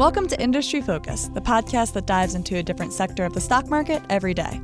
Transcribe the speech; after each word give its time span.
Welcome 0.00 0.28
to 0.28 0.40
Industry 0.40 0.80
Focus, 0.80 1.28
the 1.28 1.42
podcast 1.42 1.92
that 1.92 2.06
dives 2.06 2.34
into 2.34 2.56
a 2.56 2.62
different 2.62 2.94
sector 2.94 3.26
of 3.26 3.34
the 3.34 3.40
stock 3.42 3.68
market 3.68 4.00
every 4.08 4.32
day. 4.32 4.58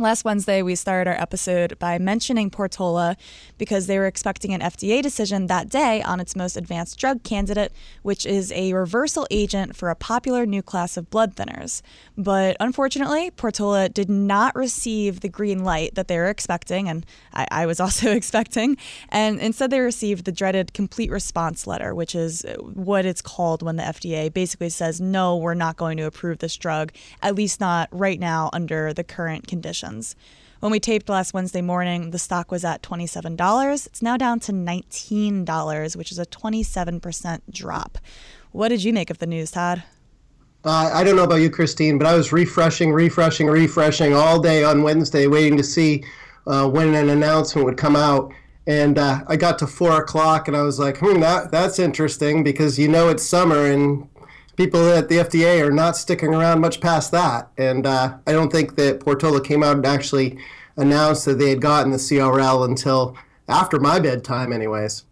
Last 0.00 0.24
Wednesday, 0.24 0.62
we 0.62 0.76
started 0.76 1.10
our 1.10 1.20
episode 1.20 1.76
by 1.80 1.98
mentioning 1.98 2.50
Portola 2.50 3.16
because 3.58 3.88
they 3.88 3.98
were 3.98 4.06
expecting 4.06 4.54
an 4.54 4.60
FDA 4.60 5.02
decision 5.02 5.48
that 5.48 5.68
day 5.68 6.02
on 6.02 6.20
its 6.20 6.36
most 6.36 6.56
advanced 6.56 7.00
drug 7.00 7.24
candidate, 7.24 7.72
which 8.02 8.24
is 8.24 8.52
a 8.52 8.74
reversal 8.74 9.26
agent 9.28 9.74
for 9.74 9.90
a 9.90 9.96
popular 9.96 10.46
new 10.46 10.62
class 10.62 10.96
of 10.96 11.10
blood 11.10 11.34
thinners. 11.34 11.82
But 12.16 12.56
unfortunately, 12.60 13.32
Portola 13.32 13.88
did 13.88 14.08
not 14.08 14.54
receive 14.54 15.18
the 15.18 15.28
green 15.28 15.64
light 15.64 15.96
that 15.96 16.06
they 16.06 16.16
were 16.16 16.28
expecting, 16.28 16.88
and 16.88 17.04
I, 17.34 17.48
I 17.50 17.66
was 17.66 17.80
also 17.80 18.12
expecting, 18.12 18.76
and 19.08 19.40
instead 19.40 19.72
they 19.72 19.80
received 19.80 20.26
the 20.26 20.32
dreaded 20.32 20.74
complete 20.74 21.10
response 21.10 21.66
letter, 21.66 21.92
which 21.92 22.14
is 22.14 22.46
what 22.72 23.04
it's 23.04 23.20
called 23.20 23.64
when 23.64 23.74
the 23.74 23.82
FDA 23.82 24.32
basically 24.32 24.70
says, 24.70 25.00
no, 25.00 25.36
we're 25.36 25.54
not 25.54 25.76
going 25.76 25.96
to 25.96 26.04
approve 26.04 26.38
this 26.38 26.56
drug, 26.56 26.92
at 27.20 27.34
least 27.34 27.58
not 27.58 27.88
right 27.90 28.20
now 28.20 28.48
under 28.52 28.92
the 28.92 29.02
current 29.02 29.48
conditions. 29.48 29.87
When 30.60 30.72
we 30.72 30.80
taped 30.80 31.08
last 31.08 31.32
Wednesday 31.32 31.62
morning, 31.62 32.10
the 32.10 32.18
stock 32.18 32.50
was 32.50 32.64
at 32.64 32.82
$27. 32.82 33.86
It's 33.86 34.02
now 34.02 34.16
down 34.16 34.40
to 34.40 34.52
$19, 34.52 35.96
which 35.96 36.10
is 36.10 36.18
a 36.18 36.26
27% 36.26 37.40
drop. 37.50 37.98
What 38.50 38.68
did 38.68 38.82
you 38.82 38.92
make 38.92 39.10
of 39.10 39.18
the 39.18 39.26
news, 39.26 39.52
Todd? 39.52 39.84
Uh, 40.64 40.90
I 40.92 41.04
don't 41.04 41.14
know 41.14 41.22
about 41.22 41.36
you, 41.36 41.50
Christine, 41.50 41.96
but 41.96 42.06
I 42.06 42.14
was 42.14 42.32
refreshing, 42.32 42.92
refreshing, 42.92 43.46
refreshing 43.46 44.14
all 44.14 44.40
day 44.40 44.64
on 44.64 44.82
Wednesday, 44.82 45.28
waiting 45.28 45.56
to 45.56 45.62
see 45.62 46.04
uh, 46.48 46.68
when 46.68 46.94
an 46.94 47.08
announcement 47.08 47.64
would 47.64 47.76
come 47.76 47.94
out. 47.94 48.32
And 48.66 48.98
uh, 48.98 49.22
I 49.28 49.36
got 49.36 49.58
to 49.60 49.66
four 49.66 50.02
o'clock, 50.02 50.48
and 50.48 50.56
I 50.56 50.62
was 50.62 50.78
like, 50.78 50.98
"Hmm, 50.98 51.20
that 51.20 51.50
that's 51.50 51.78
interesting," 51.78 52.44
because 52.44 52.78
you 52.78 52.86
know 52.86 53.08
it's 53.08 53.22
summer, 53.22 53.64
and 53.64 54.06
people 54.58 54.90
at 54.90 55.08
the 55.08 55.18
FDA 55.18 55.64
are 55.64 55.70
not 55.70 55.96
sticking 55.96 56.34
around 56.34 56.60
much 56.60 56.80
past 56.80 57.12
that. 57.12 57.48
And 57.56 57.86
uh, 57.86 58.18
I 58.26 58.32
don't 58.32 58.50
think 58.50 58.74
that 58.74 58.98
Portola 58.98 59.40
came 59.40 59.62
out 59.62 59.76
and 59.76 59.86
actually 59.86 60.36
announced 60.76 61.24
that 61.26 61.38
they 61.38 61.50
had 61.50 61.60
gotten 61.60 61.92
the 61.92 61.96
CRL 61.96 62.64
until 62.64 63.16
after 63.46 63.78
my 63.78 64.00
bedtime, 64.00 64.52
anyways. 64.52 65.04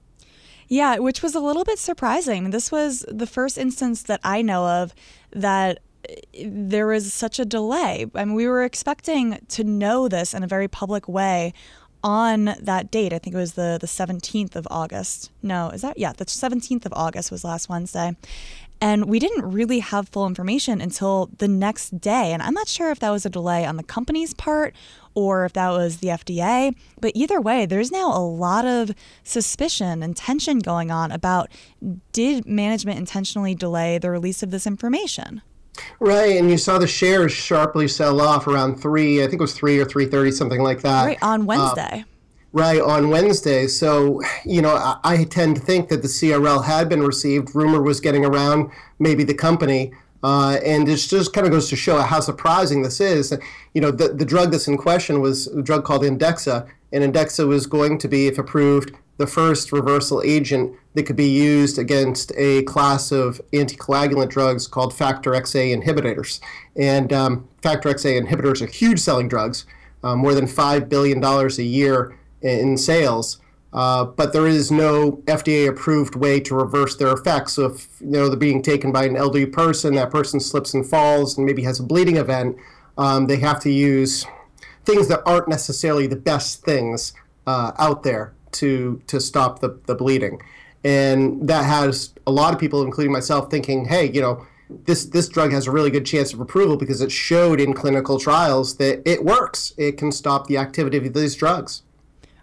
Yeah, 0.67 0.99
which 0.99 1.23
was 1.23 1.37
a 1.37 1.41
little 1.41 1.63
bit 1.63 1.79
surprising. 1.79 2.51
This 2.51 2.73
was 2.73 3.05
the 3.09 3.27
first 3.27 3.57
instance 3.57 4.03
that 4.03 4.19
I 4.25 4.43
know 4.43 4.67
of 4.67 4.93
that 5.31 5.79
there 6.45 6.89
was 6.89 7.15
such 7.15 7.39
a 7.39 7.45
delay. 7.45 8.07
I 8.17 8.25
mean, 8.25 8.35
we 8.35 8.49
were 8.49 8.65
expecting 8.65 9.39
to 9.51 9.63
know 9.63 10.09
this 10.09 10.35
in 10.35 10.43
a 10.43 10.49
very 10.49 10.67
public 10.67 11.09
way 11.09 11.53
on 12.03 12.55
that 12.61 12.91
date. 12.91 13.13
I 13.13 13.19
think 13.19 13.35
it 13.35 13.39
was 13.39 13.55
the 13.55 13.79
the 13.81 13.87
17th 13.87 14.55
of 14.55 14.67
August. 14.71 15.31
No, 15.43 15.71
is 15.71 15.83
that 15.83 15.99
yeah, 15.99 16.13
the 16.13 16.25
17th 16.25 16.87
of 16.87 16.93
August 16.95 17.31
was 17.31 17.43
last 17.43 17.69
Wednesday. 17.69 18.17
And 18.81 19.07
we 19.07 19.19
didn't 19.19 19.51
really 19.51 19.79
have 19.79 20.09
full 20.09 20.27
information 20.27 20.81
until 20.81 21.31
the 21.39 21.49
next 21.49 21.99
day. 22.01 22.33
And 22.33 22.43
I'm 22.43 22.55
not 22.55 22.69
sure 22.69 22.91
if 22.91 22.99
that 23.01 23.11
was 23.11 23.25
a 23.25 23.31
delay 23.31 23.65
on 23.65 23.77
the 23.77 23.83
company's 23.83 24.35
part 24.35 24.75
or 25.15 25.47
if 25.47 25.55
that 25.55 25.71
was 25.71 25.99
the 25.99 26.09
FDA. 26.09 26.77
But 27.01 27.13
either 27.15 27.41
way, 27.41 27.65
there's 27.65 27.91
now 27.91 28.09
a 28.15 28.21
lot 28.21 28.67
of 28.67 28.91
suspicion 29.25 30.03
and 30.03 30.15
tension 30.15 30.59
going 30.59 30.91
on 30.91 31.11
about 31.11 31.51
did 32.13 32.47
management 32.47 32.99
intentionally 32.99 33.55
delay 33.55 33.97
the 33.99 34.11
release 34.11 34.43
of 34.43 34.51
this 34.51 34.67
information? 34.67 35.41
Right, 36.01 36.37
and 36.37 36.51
you 36.51 36.59
saw 36.59 36.79
the 36.79 36.87
shares 36.87 37.33
sharply 37.33 37.89
sell 37.89 38.21
off 38.21 38.47
around 38.47 38.77
three. 38.77 39.23
I 39.23 39.25
think 39.25 39.35
it 39.35 39.41
was 39.41 39.55
three 39.55 39.79
or 39.79 39.85
three 39.85 40.07
thirty, 40.07 40.31
something 40.31 40.63
like 40.63 40.81
that. 40.83 41.05
Right 41.05 41.23
on 41.23 41.45
Wednesday. 41.45 42.05
Uh, 42.07 42.16
Right, 42.57 42.81
on 42.81 43.11
Wednesday. 43.11 43.67
So, 43.67 44.23
you 44.47 44.63
know, 44.63 44.77
I, 44.77 44.97
I, 45.05 45.25
tend 45.25 45.57
to 45.57 45.61
think 45.61 45.91
that 45.91 46.01
the 46.01 46.09
CRL 46.09 46.65
had 46.65 46.89
been 46.89 47.03
received. 47.03 47.55
Rumor 47.55 47.83
was 47.83 48.01
getting 48.01 48.25
around, 48.25 48.71
maybe 48.99 49.25
the 49.25 49.35
company. 49.35 49.93
Uh, 50.23 50.59
and 50.65 50.89
it 50.89 50.97
just 50.97 51.35
kind 51.35 51.47
of 51.47 51.53
goes 51.53 51.69
to 51.69 51.77
show 51.77 51.99
how 51.99 52.19
surprising 52.19 52.81
this 52.81 52.99
is. 52.99 53.39
You 53.75 53.83
know, 53.83 53.91
the, 53.91 54.09
the 54.09 54.25
drug 54.25 54.53
that's 54.53 54.69
in 54.69 54.79
question 54.79 55.21
was 55.21 55.49
a 55.49 55.61
drug 55.61 55.85
called 55.85 56.01
Andexxa, 56.01 56.67
and 56.95 57.05
Andexxa 57.05 57.47
was 57.47 57.67
going 57.67 57.99
to 57.99 58.09
be, 58.09 58.27
if 58.27 58.39
approved, 58.39 58.93
the 59.19 59.27
first 59.27 59.71
reversal 59.71 60.23
agent 60.25 60.75
that 60.95 61.03
could 61.03 61.15
be 61.15 61.29
used 61.29 61.79
against 61.79 62.33
a 62.39 62.63
class 62.63 63.13
of 63.13 63.39
anticoagulant 63.53 64.31
drugs 64.31 64.67
called 64.67 64.95
factor 64.95 65.33
XA 65.33 65.79
inhibitors. 65.79 66.41
And 66.75 67.13
um, 67.13 67.49
factor 67.61 67.91
XA 67.91 68.19
inhibitors 68.19 68.63
are 68.63 68.67
huge 68.67 68.99
selling 68.99 69.29
drugs, 69.29 69.67
uh, 70.03 70.17
more 70.17 70.33
than 70.33 70.47
$5 70.47 70.89
billion 70.89 71.23
a 71.23 71.49
year 71.63 72.17
in 72.47 72.77
sales. 72.77 73.41
Uh, 73.73 74.05
but 74.05 74.33
there 74.33 74.47
is 74.47 74.71
no 74.71 75.13
FDA 75.27 75.69
approved 75.69 76.15
way 76.15 76.41
to 76.41 76.55
reverse 76.55 76.97
their 76.97 77.13
effects. 77.13 77.55
So 77.55 77.67
if 77.67 78.01
you 78.01 78.07
know 78.07 78.29
they're 78.29 78.39
being 78.39 78.63
taken 78.63 78.91
by 78.91 79.05
an 79.05 79.17
elderly 79.17 79.47
person, 79.47 79.95
that 79.97 80.11
person 80.11 80.41
slips 80.41 80.73
and 80.73 80.87
falls 80.87 81.37
and 81.37 81.45
maybe 81.45 81.63
has 81.65 81.79
a 81.79 81.83
bleeding 81.83 82.17
event, 82.17 82.57
um, 82.97 83.27
they 83.27 83.37
have 83.37 83.61
to 83.61 83.71
use 83.71 84.25
things 84.85 85.09
that 85.09 85.21
aren't 85.27 85.49
necessarily 85.49 86.07
the 86.07 86.17
best 86.17 86.65
things 86.65 87.13
uh, 87.47 87.73
out 87.79 88.03
there 88.03 88.33
to 88.53 89.03
to 89.09 89.21
stop 89.21 89.61
the, 89.61 89.79
the 89.87 89.95
bleeding. 89.95 90.41
And 90.85 91.49
that 91.49 91.65
has 91.65 92.15
a 92.27 92.31
lot 92.31 92.55
of 92.55 92.61
people, 92.61 92.83
including 92.83 93.13
myself, 93.13 93.51
thinking, 93.51 93.87
hey, 93.87 94.11
you 94.11 94.21
know, 94.21 94.47
this 94.71 95.05
this 95.07 95.29
drug 95.29 95.53
has 95.53 95.67
a 95.67 95.71
really 95.71 95.91
good 95.91 96.07
chance 96.07 96.33
of 96.33 96.41
approval 96.41 96.77
because 96.77 97.01
it 97.01 97.13
showed 97.13 97.61
in 97.61 97.75
clinical 97.75 98.19
trials 98.19 98.77
that 98.77 99.03
it 99.05 99.25
works. 99.25 99.75
It 99.77 99.99
can 99.99 100.13
stop 100.13 100.47
the 100.47 100.57
activity 100.57 100.97
of 100.97 101.13
these 101.13 101.35
drugs. 101.35 101.83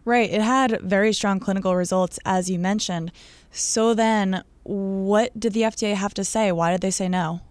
Right. 0.05 0.29
It 0.29 0.41
had 0.41 0.81
very 0.81 1.13
strong 1.13 1.39
clinical 1.39 1.75
results, 1.75 2.19
as 2.25 2.49
you 2.49 2.59
mentioned. 2.59 3.11
So 3.51 3.93
then, 3.93 4.43
what 4.63 5.37
did 5.39 5.53
the 5.53 5.61
FDA 5.61 5.95
have 5.95 6.13
to 6.15 6.23
say? 6.23 6.51
Why 6.51 6.71
did 6.71 6.81
they 6.81 6.91
say 6.91 7.07
no? 7.07 7.41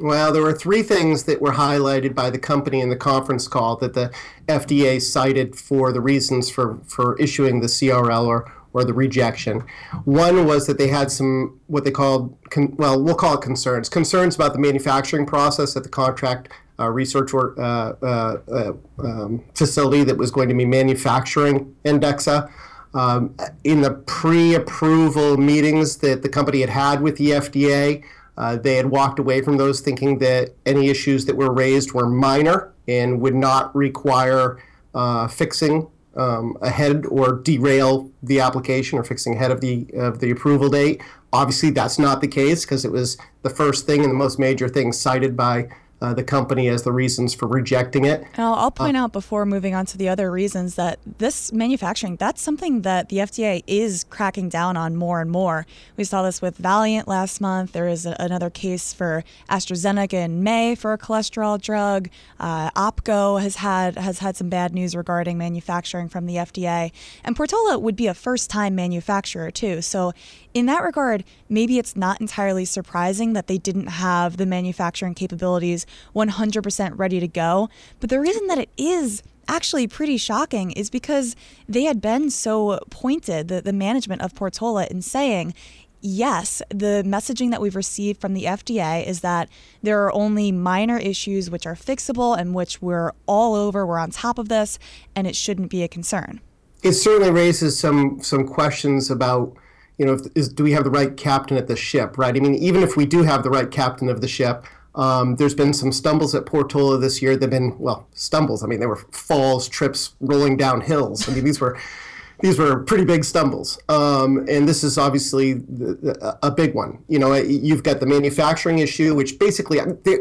Well, 0.00 0.32
there 0.32 0.42
were 0.42 0.52
three 0.52 0.82
things 0.82 1.24
that 1.24 1.40
were 1.40 1.52
highlighted 1.52 2.14
by 2.14 2.28
the 2.30 2.38
company 2.38 2.80
in 2.80 2.90
the 2.90 2.96
conference 2.96 3.46
call 3.46 3.76
that 3.76 3.94
the 3.94 4.12
FDA 4.48 5.00
cited 5.00 5.54
for 5.54 5.92
the 5.92 6.00
reasons 6.00 6.50
for, 6.50 6.78
for 6.84 7.16
issuing 7.20 7.60
the 7.60 7.68
CRL 7.68 8.26
or, 8.26 8.52
or 8.72 8.84
the 8.84 8.92
rejection. 8.92 9.62
One 10.04 10.46
was 10.46 10.66
that 10.66 10.78
they 10.78 10.88
had 10.88 11.12
some, 11.12 11.60
what 11.68 11.84
they 11.84 11.92
called, 11.92 12.36
con, 12.50 12.74
well, 12.76 13.00
we'll 13.00 13.14
call 13.14 13.34
it 13.34 13.42
concerns, 13.42 13.88
concerns 13.88 14.34
about 14.34 14.52
the 14.52 14.58
manufacturing 14.58 15.26
process 15.26 15.76
at 15.76 15.84
the 15.84 15.88
contract 15.88 16.48
uh, 16.78 16.88
research 16.88 17.32
or, 17.32 17.58
uh, 17.60 17.94
uh, 18.02 18.36
uh, 18.50 18.72
um, 18.98 19.44
facility 19.54 20.04
that 20.04 20.16
was 20.16 20.30
going 20.30 20.48
to 20.48 20.54
be 20.54 20.64
manufacturing 20.64 21.74
Andexxa. 21.84 22.50
Um, 22.94 23.34
in 23.64 23.80
the 23.80 23.90
pre-approval 23.90 25.36
meetings 25.36 25.96
that 25.98 26.22
the 26.22 26.28
company 26.28 26.60
had 26.60 26.70
had 26.70 27.00
with 27.00 27.16
the 27.16 27.30
FDA, 27.30 28.04
uh, 28.36 28.56
they 28.56 28.76
had 28.76 28.86
walked 28.86 29.18
away 29.18 29.42
from 29.42 29.56
those 29.56 29.80
thinking 29.80 30.18
that 30.18 30.50
any 30.64 30.88
issues 30.88 31.24
that 31.26 31.36
were 31.36 31.52
raised 31.52 31.92
were 31.92 32.08
minor 32.08 32.72
and 32.86 33.20
would 33.20 33.34
not 33.34 33.74
require 33.74 34.58
uh, 34.94 35.26
fixing 35.26 35.88
um, 36.16 36.56
ahead 36.62 37.06
or 37.06 37.32
derail 37.32 38.10
the 38.22 38.40
application 38.40 38.98
or 38.98 39.04
fixing 39.04 39.34
ahead 39.34 39.50
of 39.50 39.60
the 39.60 39.86
of 39.94 40.20
the 40.20 40.30
approval 40.30 40.68
date. 40.68 41.02
Obviously, 41.32 41.70
that's 41.70 41.98
not 41.98 42.20
the 42.20 42.28
case 42.28 42.64
because 42.64 42.84
it 42.84 42.92
was 42.92 43.16
the 43.42 43.50
first 43.50 43.86
thing 43.86 44.02
and 44.02 44.10
the 44.10 44.16
most 44.16 44.38
major 44.38 44.68
thing 44.68 44.92
cited 44.92 45.36
by 45.36 45.68
uh, 46.04 46.12
the 46.12 46.22
company 46.22 46.68
as 46.68 46.82
the 46.82 46.92
reasons 46.92 47.34
for 47.34 47.48
rejecting 47.48 48.04
it. 48.04 48.24
I'll, 48.36 48.54
I'll, 48.54 48.70
point 48.70 48.96
uh, 48.96 49.00
out 49.00 49.12
before 49.12 49.46
moving 49.46 49.74
on 49.74 49.86
to 49.86 49.96
the 49.96 50.08
other 50.08 50.30
reasons 50.30 50.74
that 50.74 50.98
this 51.18 51.52
manufacturing, 51.52 52.16
that's 52.16 52.42
something 52.42 52.82
that 52.82 53.08
the 53.08 53.18
FDA 53.18 53.62
is 53.66 54.04
cracking 54.10 54.50
down 54.50 54.76
on 54.76 54.96
more 54.96 55.22
and 55.22 55.30
more. 55.30 55.66
We 55.96 56.04
saw 56.04 56.22
this 56.22 56.42
with 56.42 56.58
Valeant 56.58 57.08
last 57.08 57.40
month. 57.40 57.72
There 57.72 57.88
is 57.88 58.04
a, 58.04 58.16
another 58.18 58.50
case 58.50 58.92
for 58.92 59.24
AstraZeneca 59.48 60.12
in 60.12 60.42
May 60.42 60.74
for 60.74 60.92
a 60.92 60.98
cholesterol 60.98 61.60
drug. 61.60 62.10
Uh, 62.38 62.70
OPKO 62.72 63.40
has 63.40 63.56
had 63.56 63.96
has 63.96 64.18
had 64.18 64.36
some 64.36 64.50
bad 64.50 64.74
news 64.74 64.94
regarding 64.94 65.38
manufacturing 65.38 66.10
from 66.10 66.26
the 66.26 66.36
FDA, 66.36 66.92
and 67.24 67.34
Portola 67.34 67.78
would 67.78 67.96
be 67.96 68.08
a 68.08 68.14
first-time 68.14 68.74
manufacturer 68.74 69.50
too. 69.50 69.80
So 69.80 70.12
in 70.52 70.66
that 70.66 70.82
regard, 70.82 71.24
maybe 71.48 71.78
it's 71.78 71.96
not 71.96 72.20
entirely 72.20 72.64
surprising 72.64 73.32
that 73.32 73.46
they 73.46 73.58
didn't 73.58 73.88
have 73.88 74.36
the 74.36 74.46
manufacturing 74.46 75.14
capabilities 75.14 75.86
100% 76.14 76.98
ready 76.98 77.20
to 77.20 77.28
go. 77.28 77.68
But 78.00 78.10
the 78.10 78.20
reason 78.20 78.46
that 78.48 78.58
it 78.58 78.70
is 78.76 79.22
actually 79.48 79.86
pretty 79.86 80.16
shocking 80.16 80.72
is 80.72 80.90
because 80.90 81.36
they 81.68 81.84
had 81.84 82.00
been 82.00 82.30
so 82.30 82.80
pointed, 82.90 83.48
the, 83.48 83.60
the 83.60 83.72
management 83.72 84.22
of 84.22 84.34
Portola, 84.34 84.86
in 84.90 85.02
saying, 85.02 85.54
yes, 86.00 86.62
the 86.68 87.02
messaging 87.06 87.50
that 87.50 87.60
we've 87.60 87.76
received 87.76 88.20
from 88.20 88.34
the 88.34 88.44
FDA 88.44 89.06
is 89.06 89.20
that 89.20 89.48
there 89.82 90.02
are 90.04 90.12
only 90.12 90.52
minor 90.52 90.98
issues 90.98 91.50
which 91.50 91.66
are 91.66 91.74
fixable 91.74 92.38
and 92.38 92.54
which 92.54 92.80
we're 92.82 93.12
all 93.26 93.54
over, 93.54 93.86
we're 93.86 93.98
on 93.98 94.10
top 94.10 94.38
of 94.38 94.48
this, 94.48 94.78
and 95.14 95.26
it 95.26 95.36
shouldn't 95.36 95.70
be 95.70 95.82
a 95.82 95.88
concern. 95.88 96.40
It 96.82 96.92
certainly 96.92 97.30
raises 97.30 97.78
some 97.78 98.22
some 98.22 98.46
questions 98.46 99.10
about 99.10 99.56
you 99.98 100.04
know, 100.04 100.18
is, 100.34 100.48
do 100.48 100.64
we 100.64 100.72
have 100.72 100.84
the 100.84 100.90
right 100.90 101.16
captain 101.16 101.56
at 101.56 101.68
the 101.68 101.76
ship, 101.76 102.18
right? 102.18 102.36
I 102.36 102.40
mean, 102.40 102.54
even 102.56 102.82
if 102.82 102.96
we 102.96 103.06
do 103.06 103.22
have 103.22 103.42
the 103.42 103.50
right 103.50 103.70
captain 103.70 104.08
of 104.08 104.20
the 104.20 104.28
ship, 104.28 104.66
um, 104.94 105.36
there's 105.36 105.54
been 105.54 105.72
some 105.72 105.92
stumbles 105.92 106.34
at 106.34 106.46
Portola 106.46 106.98
this 106.98 107.20
year. 107.20 107.36
They've 107.36 107.50
been 107.50 107.78
well 107.78 108.06
stumbles. 108.14 108.62
I 108.62 108.66
mean, 108.66 108.80
they 108.80 108.86
were 108.86 109.04
falls, 109.12 109.68
trips, 109.68 110.14
rolling 110.20 110.56
down 110.56 110.80
hills. 110.80 111.28
I 111.28 111.34
mean, 111.34 111.44
these 111.44 111.60
were 111.60 111.78
these 112.40 112.58
were 112.58 112.80
pretty 112.80 113.04
big 113.04 113.24
stumbles. 113.24 113.78
Um, 113.88 114.44
and 114.48 114.68
this 114.68 114.84
is 114.84 114.98
obviously 114.98 115.54
the, 115.54 115.94
the, 115.94 116.38
a 116.42 116.50
big 116.50 116.74
one. 116.74 117.02
You 117.08 117.18
know, 117.18 117.34
you've 117.34 117.82
got 117.82 118.00
the 118.00 118.06
manufacturing 118.06 118.80
issue, 118.80 119.14
which 119.14 119.38
basically 119.38 119.80
there, 120.04 120.18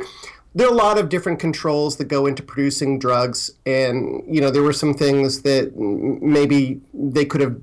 there 0.56 0.68
are 0.68 0.72
a 0.72 0.76
lot 0.76 0.98
of 0.98 1.10
different 1.10 1.40
controls 1.40 1.98
that 1.98 2.06
go 2.06 2.26
into 2.26 2.44
producing 2.44 3.00
drugs, 3.00 3.52
and 3.66 4.24
you 4.28 4.42
know, 4.42 4.52
there 4.52 4.64
were 4.64 4.74
some 4.74 4.94
things 4.94 5.42
that 5.42 5.76
maybe 5.76 6.82
they 6.94 7.26
could 7.26 7.42
have 7.42 7.60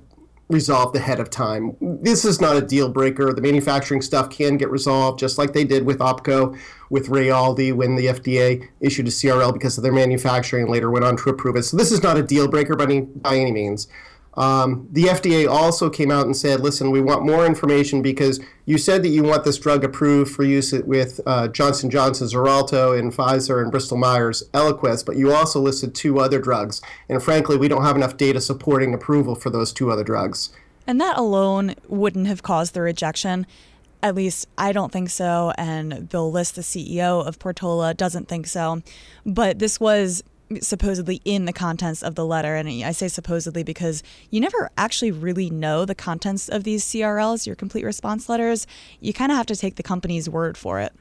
resolved 0.50 0.96
ahead 0.96 1.20
of 1.20 1.30
time. 1.30 1.76
This 1.80 2.24
is 2.24 2.40
not 2.40 2.56
a 2.56 2.60
deal 2.60 2.88
breaker. 2.88 3.32
The 3.32 3.40
manufacturing 3.40 4.02
stuff 4.02 4.30
can 4.30 4.56
get 4.56 4.70
resolved, 4.70 5.18
just 5.18 5.38
like 5.38 5.52
they 5.52 5.64
did 5.64 5.86
with 5.86 5.98
OPKO, 5.98 6.58
with 6.90 7.08
Rayaldee 7.08 7.72
when 7.72 7.96
the 7.96 8.06
FDA 8.06 8.68
issued 8.80 9.06
a 9.06 9.10
CRL 9.10 9.52
because 9.52 9.78
of 9.78 9.84
their 9.84 9.92
manufacturing 9.92 10.64
and 10.64 10.72
later 10.72 10.90
went 10.90 11.04
on 11.04 11.16
to 11.18 11.30
approve 11.30 11.56
it. 11.56 11.62
So 11.62 11.76
this 11.76 11.92
is 11.92 12.02
not 12.02 12.16
a 12.16 12.22
deal 12.22 12.48
breaker 12.48 12.74
by 12.76 12.84
any, 12.84 13.00
by 13.00 13.36
any 13.36 13.52
means. 13.52 13.86
Um, 14.34 14.88
the 14.92 15.04
FDA 15.04 15.48
also 15.48 15.90
came 15.90 16.10
out 16.10 16.24
and 16.24 16.36
said, 16.36 16.60
listen, 16.60 16.90
we 16.90 17.00
want 17.00 17.26
more 17.26 17.44
information 17.44 18.00
because 18.00 18.40
you 18.64 18.78
said 18.78 19.02
that 19.02 19.08
you 19.08 19.24
want 19.24 19.44
this 19.44 19.58
drug 19.58 19.82
approved 19.82 20.32
for 20.32 20.44
use 20.44 20.72
with 20.72 21.20
uh, 21.26 21.48
Johnson 21.48 21.90
Johnson 21.90 22.28
Xarelto 22.28 22.96
and 22.96 23.12
Pfizer 23.12 23.60
and 23.60 23.70
Bristol 23.70 23.96
Myers 23.96 24.48
Eliquis, 24.52 25.04
but 25.04 25.16
you 25.16 25.32
also 25.32 25.60
listed 25.60 25.94
two 25.94 26.20
other 26.20 26.38
drugs. 26.38 26.80
And 27.08 27.22
frankly, 27.22 27.56
we 27.56 27.68
don't 27.68 27.82
have 27.82 27.96
enough 27.96 28.16
data 28.16 28.40
supporting 28.40 28.94
approval 28.94 29.34
for 29.34 29.50
those 29.50 29.72
two 29.72 29.90
other 29.90 30.04
drugs. 30.04 30.50
And 30.86 31.00
that 31.00 31.18
alone 31.18 31.74
wouldn't 31.88 32.26
have 32.26 32.42
caused 32.42 32.74
the 32.74 32.82
rejection. 32.82 33.46
At 34.02 34.14
least 34.14 34.48
I 34.56 34.72
don't 34.72 34.90
think 34.90 35.10
so. 35.10 35.52
And 35.58 36.08
Bill 36.08 36.30
List, 36.30 36.54
the 36.54 36.62
CEO 36.62 37.26
of 37.26 37.38
Portola, 37.38 37.92
doesn't 37.92 38.28
think 38.28 38.46
so. 38.46 38.82
But 39.26 39.58
this 39.58 39.78
was 39.78 40.22
supposedly 40.60 41.20
in 41.24 41.44
the 41.44 41.52
contents 41.52 42.02
of 42.02 42.14
the 42.14 42.24
letter. 42.24 42.56
And 42.56 42.68
I 42.68 42.92
say 42.92 43.08
supposedly 43.08 43.62
because 43.62 44.02
you 44.30 44.40
never 44.40 44.70
actually 44.76 45.12
really 45.12 45.50
know 45.50 45.84
the 45.84 45.94
contents 45.94 46.48
of 46.48 46.64
these 46.64 46.84
CRLs, 46.84 47.46
your 47.46 47.56
complete 47.56 47.84
response 47.84 48.28
letters. 48.28 48.66
You 49.00 49.12
kind 49.12 49.30
of 49.30 49.38
have 49.38 49.46
to 49.46 49.56
take 49.56 49.76
the 49.76 49.82
company's 49.82 50.28
word 50.28 50.56
for 50.56 50.80
it. 50.80 50.92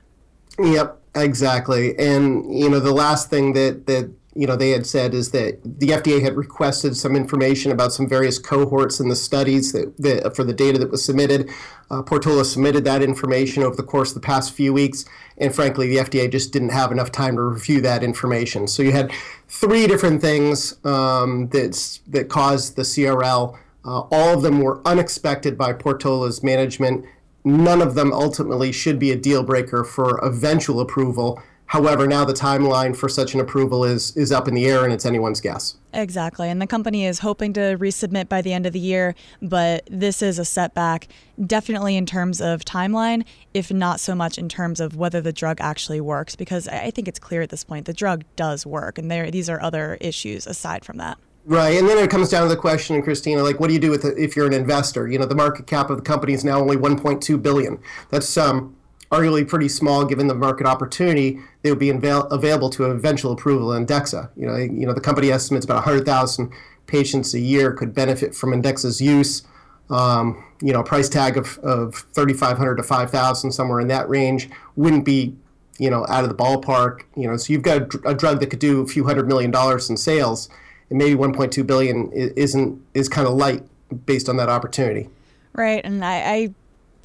Yep, 0.60 1.00
exactly. 1.16 1.98
And 1.98 2.58
you 2.58 2.70
know, 2.70 2.80
the 2.80 2.94
last 2.94 3.30
thing 3.30 3.54
that 3.54 3.86
that 3.88 4.12
you 4.36 4.46
know 4.46 4.56
they 4.56 4.70
had 4.70 4.86
said 4.86 5.14
is 5.14 5.32
that 5.32 5.60
the 5.64 5.90
FDA 5.90 6.22
had 6.22 6.36
requested 6.36 6.96
some 6.96 7.16
information 7.16 7.72
about 7.72 7.92
some 7.92 8.08
various 8.08 8.38
cohorts 8.38 9.00
in 9.00 9.10
the 9.10 9.16
studies 9.16 9.72
that, 9.72 9.98
that 9.98 10.36
for 10.36 10.44
the 10.44 10.54
data 10.54 10.78
that 10.78 10.92
was 10.92 11.04
submitted. 11.04 11.50
Uh, 11.90 12.04
Portola 12.04 12.46
submitted 12.46 12.86
that 12.86 13.02
information 13.02 13.64
over 13.64 13.76
the 13.76 13.84
course 13.84 14.10
of 14.10 14.22
the 14.22 14.26
past 14.26 14.54
few 14.54 14.72
weeks, 14.72 15.06
and 15.40 15.54
frankly, 15.54 15.88
the 15.90 15.98
FDA 15.98 16.32
just 16.32 16.54
didn't 16.54 16.70
have 16.70 16.92
enough 16.92 17.12
time 17.12 17.36
to 17.38 17.42
review 17.42 17.82
that 17.82 18.04
information. 18.04 18.68
So 18.68 18.84
you 18.84 18.92
had 18.92 19.12
three 19.48 19.88
different 19.88 20.22
things 20.22 20.78
um, 20.86 21.50
that 21.50 22.00
that 22.08 22.30
caused 22.30 22.76
the 22.76 22.84
CRL. 22.84 23.58
Uh, 23.84 24.02
all 24.12 24.36
of 24.36 24.44
them 24.44 24.62
were 24.62 24.82
unexpected 24.86 25.58
by 25.58 25.74
Portola's 25.74 26.44
management. 26.44 27.06
None 27.44 27.82
of 27.82 27.96
them 27.96 28.14
ultimately 28.14 28.72
should 28.72 29.00
be 29.00 29.12
a 29.12 29.16
deal 29.16 29.42
breaker 29.42 29.84
for 29.84 30.18
eventual 30.20 30.82
approval. 30.82 31.42
However, 31.70 32.08
now 32.08 32.26
the 32.26 32.34
timeline 32.34 32.98
for 32.98 33.08
such 33.08 33.36
an 33.36 33.40
approval 33.40 33.86
is 33.86 34.18
is 34.18 34.32
up 34.32 34.48
in 34.48 34.56
the 34.56 34.66
air 34.66 34.84
and 34.84 34.92
it's 34.92 35.06
anyone's 35.06 35.40
guess. 35.40 35.76
Exactly. 35.94 36.50
And 36.50 36.60
the 36.60 36.66
company 36.66 37.06
is 37.06 37.20
hoping 37.20 37.54
to 37.54 37.78
resubmit 37.78 38.28
by 38.28 38.42
the 38.42 38.54
end 38.54 38.66
of 38.66 38.74
the 38.74 38.80
year, 38.80 39.14
but 39.40 39.88
this 39.90 40.24
is 40.24 40.40
a 40.40 40.46
setback, 40.46 41.08
definitely 41.46 41.96
in 41.96 42.08
terms 42.08 42.42
of 42.42 42.66
timeline, 42.66 43.24
if 43.54 43.72
not 43.72 44.00
so 44.00 44.16
much 44.16 44.40
in 44.40 44.50
terms 44.50 44.80
of 44.80 44.96
whether 44.96 45.22
the 45.22 45.32
drug 45.32 45.62
actually 45.62 46.02
works, 46.02 46.36
because 46.36 46.68
I 46.68 46.90
think 46.90 47.08
it's 47.08 47.20
clear 47.20 47.44
at 47.44 47.50
this 47.50 47.64
point 47.64 47.86
the 47.86 47.94
drug 47.94 48.24
does 48.36 48.66
work. 48.66 48.98
And 48.98 49.12
there, 49.12 49.30
these 49.30 49.48
are 49.48 49.62
other 49.62 49.96
issues 50.02 50.48
aside 50.48 50.84
from 50.84 50.98
that. 50.98 51.20
Right, 51.46 51.78
and 51.78 51.88
then 51.88 52.00
it 52.00 52.10
comes 52.10 52.30
down 52.30 52.44
to 52.44 52.50
the 52.50 52.60
question, 52.60 53.02
Christina, 53.04 53.44
like, 53.44 53.60
what 53.60 53.68
do 53.68 53.74
you 53.74 53.80
do 53.80 53.92
with 53.92 54.06
it 54.06 54.18
if 54.18 54.36
you're 54.36 54.48
an 54.48 54.54
investor? 54.54 55.08
You 55.08 55.20
know, 55.20 55.26
the 55.26 55.36
market 55.36 55.68
cap 55.68 55.92
of 55.92 55.98
the 55.98 56.04
company 56.04 56.34
is 56.34 56.44
now 56.44 56.60
only 56.60 56.78
1.2 56.78 57.42
billion. 57.42 57.80
That's 58.10 58.38
um, 58.38 58.76
arguably 59.12 59.48
pretty 59.48 59.70
small 59.70 60.06
given 60.06 60.28
the 60.28 60.36
market 60.36 60.68
opportunity, 60.68 61.40
they 61.62 61.72
would 61.72 61.80
be 61.80 61.90
avail- 61.90 62.28
available 62.28 62.70
to 62.70 62.86
eventual 62.86 63.32
approval 63.32 63.74
in 63.74 63.86
Andexxa. 63.86 64.30
You 64.36 64.46
know, 64.46 64.56
you 64.56 64.86
know, 64.86 64.94
the 64.94 65.02
company 65.02 65.32
estimates 65.32 65.66
about 65.66 65.86
100,000 65.86 66.52
patients 66.86 67.34
a 67.34 67.40
year 67.40 67.72
could 67.72 67.94
benefit 67.94 68.36
from 68.36 68.52
Andexxa's 68.52 69.02
use. 69.02 69.44
Um, 69.90 70.44
you 70.62 70.72
know, 70.72 70.84
price 70.84 71.10
tag 71.10 71.38
of, 71.38 71.58
of 71.60 71.96
3,500 72.14 72.76
to 72.76 72.84
5,000, 72.84 73.52
somewhere 73.52 73.80
in 73.80 73.88
that 73.88 74.08
range, 74.08 74.50
wouldn't 74.76 75.04
be, 75.04 75.36
you 75.80 75.90
know, 75.90 76.06
out 76.08 76.24
of 76.24 76.30
the 76.30 76.36
ballpark. 76.36 77.02
You 77.16 77.28
know, 77.28 77.38
so 77.38 77.52
you've 77.52 77.64
got 77.64 77.96
a, 77.96 78.10
a 78.10 78.14
drug 78.14 78.40
that 78.42 78.48
could 78.52 78.60
do 78.60 78.82
a 78.82 78.88
few 78.88 79.06
hundred 79.06 79.28
million 79.28 79.50
dollars 79.50 79.90
in 79.90 79.98
sales, 79.98 80.50
and 80.90 81.00
maybe 81.00 81.16
1.2 81.16 81.66
billion 81.66 82.12
isn't 82.12 82.80
is 82.94 83.10
kind 83.10 83.28
of 83.28 83.34
light 83.34 83.64
based 84.06 84.30
on 84.30 84.38
that 84.38 84.50
opportunity. 84.50 85.10
Right, 85.54 85.84
and 85.84 86.06
I, 86.06 86.16
I 86.16 86.54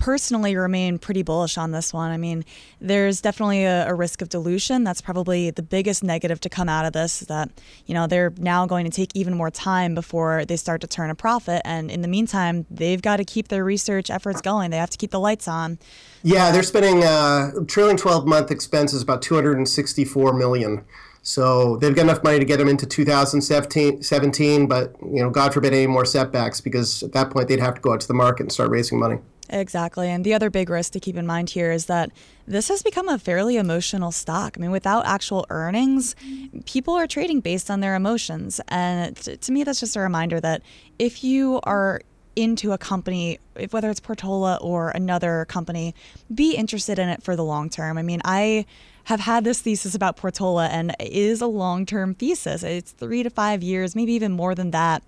personally 0.05 0.55
remain 0.55 0.99
pretty 0.99 1.23
bullish 1.23 1.57
on 1.57 1.71
this 1.71 1.91
one. 1.91 2.11
I 2.11 2.19
mean, 2.19 2.45
there's 2.79 3.23
definitely 3.23 3.65
a, 3.65 3.89
a, 3.89 3.95
risk 3.95 4.21
of 4.21 4.29
dilution. 4.29 4.85
That's 4.85 5.01
probably 5.01 5.51
the 5.51 5.63
biggest 5.63 6.05
negative 6.05 6.41
to 6.41 6.51
come 6.51 6.69
out 6.69 6.85
of 6.85 6.93
this 6.93 7.23
is 7.23 7.29
that, 7.29 7.49
you 7.87 7.95
know, 7.95 8.07
they're 8.07 8.31
now 8.37 8.67
going 8.67 8.85
to 8.85 8.91
take 8.91 9.13
even 9.15 9.35
more 9.35 9.51
time 9.51 9.95
before 9.95 10.45
they 10.45 10.57
start 10.57 10.83
to 10.83 10.87
turn 10.87 11.09
a 11.09 11.15
profit. 11.15 11.63
And 11.65 11.91
in 11.91 12.03
the 12.03 12.09
meantime, 12.09 12.67
they've 12.71 13.01
got 13.01 13.17
to 13.17 13.25
keep 13.25 13.49
their 13.49 13.65
research 13.65 14.11
efforts 14.11 14.43
going. 14.43 14.71
They 14.71 14.77
have 14.77 14.91
to 14.91 14.99
keep 14.99 15.11
the 15.11 15.19
lights 15.19 15.49
on. 15.49 15.79
Yeah, 16.23 16.51
they're 16.51 16.63
spending 16.63 17.03
uh, 17.03 17.53
trailing 17.67 17.97
12 17.97 18.27
month 18.27 18.51
expenses 18.51 19.01
about 19.01 19.23
264 19.23 20.35
million. 20.35 20.85
So 21.23 21.79
they've 21.79 21.97
got 21.97 22.03
enough 22.03 22.23
money 22.23 22.39
to 22.39 22.45
get 22.45 22.59
them 22.59 22.69
into 22.69 22.85
2017, 22.85 24.67
but 24.67 24.95
you 25.01 25.23
know, 25.23 25.31
God 25.31 25.55
forbid 25.55 25.73
any 25.73 25.87
more 25.87 26.05
setbacks, 26.05 26.61
because 26.61 27.03
at 27.03 27.13
that 27.13 27.31
point 27.31 27.49
they'd 27.49 27.61
have 27.61 27.77
to 27.77 27.81
go 27.81 27.95
out 27.95 28.03
to 28.03 28.07
the 28.07 28.13
market 28.13 28.43
and 28.43 28.53
start 28.53 28.69
raising 28.69 28.99
money. 28.99 29.21
Exactly. 29.51 30.09
And 30.09 30.25
the 30.25 30.35
other 30.35 30.49
big 30.49 30.71
risk 30.71 30.93
to 30.93 31.01
keep 31.01 31.17
in 31.17 31.27
mind 31.27 31.51
here 31.51 31.71
is 31.71 31.87
that 31.87 32.11
this 32.47 32.69
has 32.69 32.83
become 32.83 33.09
a 33.09 33.19
fairly 33.19 33.57
emotional 33.57 34.11
stock. 34.11 34.57
I 34.57 34.61
mean, 34.61 34.71
without 34.71 35.05
actual 35.07 35.47
earnings, 35.51 36.17
people 36.65 36.95
are 36.95 37.07
trading 37.07 37.41
based 37.41 37.71
on 37.71 37.81
their 37.81 37.95
emotions. 37.95 38.61
And 38.69 39.17
to 39.17 39.53
me, 39.53 39.65
that's 39.65 39.81
just 39.81 39.97
a 39.97 40.01
reminder 40.01 40.41
that 40.41 40.63
if 40.99 41.23
you 41.23 41.61
are 41.65 42.01
into 42.37 42.73
a 42.73 42.79
company, 42.79 43.39
if, 43.55 43.73
whether 43.73 43.91
it's 43.91 44.01
Portola 44.01 44.59
or 44.61 44.91
another 44.91 45.45
company, 45.49 45.95
be 46.35 46.57
interested 46.57 46.99
in 46.99 47.09
it 47.09 47.23
for 47.23 47.37
the 47.37 47.45
long 47.45 47.71
term. 47.71 47.99
I 47.99 48.03
mean, 48.03 48.21
I 48.25 48.67
have 49.05 49.21
had 49.21 49.45
this 49.45 49.61
thesis 49.61 49.95
about 49.95 50.17
Portola 50.17 50.67
and 50.69 50.95
it 50.99 51.13
is 51.13 51.41
a 51.41 51.47
long 51.47 51.87
term 51.87 52.15
thesis. 52.15 52.63
It's 52.63 52.93
three 52.93 53.23
to 53.23 53.31
five 53.31 53.63
years, 53.63 53.95
maybe 53.95 54.13
even 54.13 54.33
more 54.33 54.55
than 54.55 54.71
that. 54.73 55.03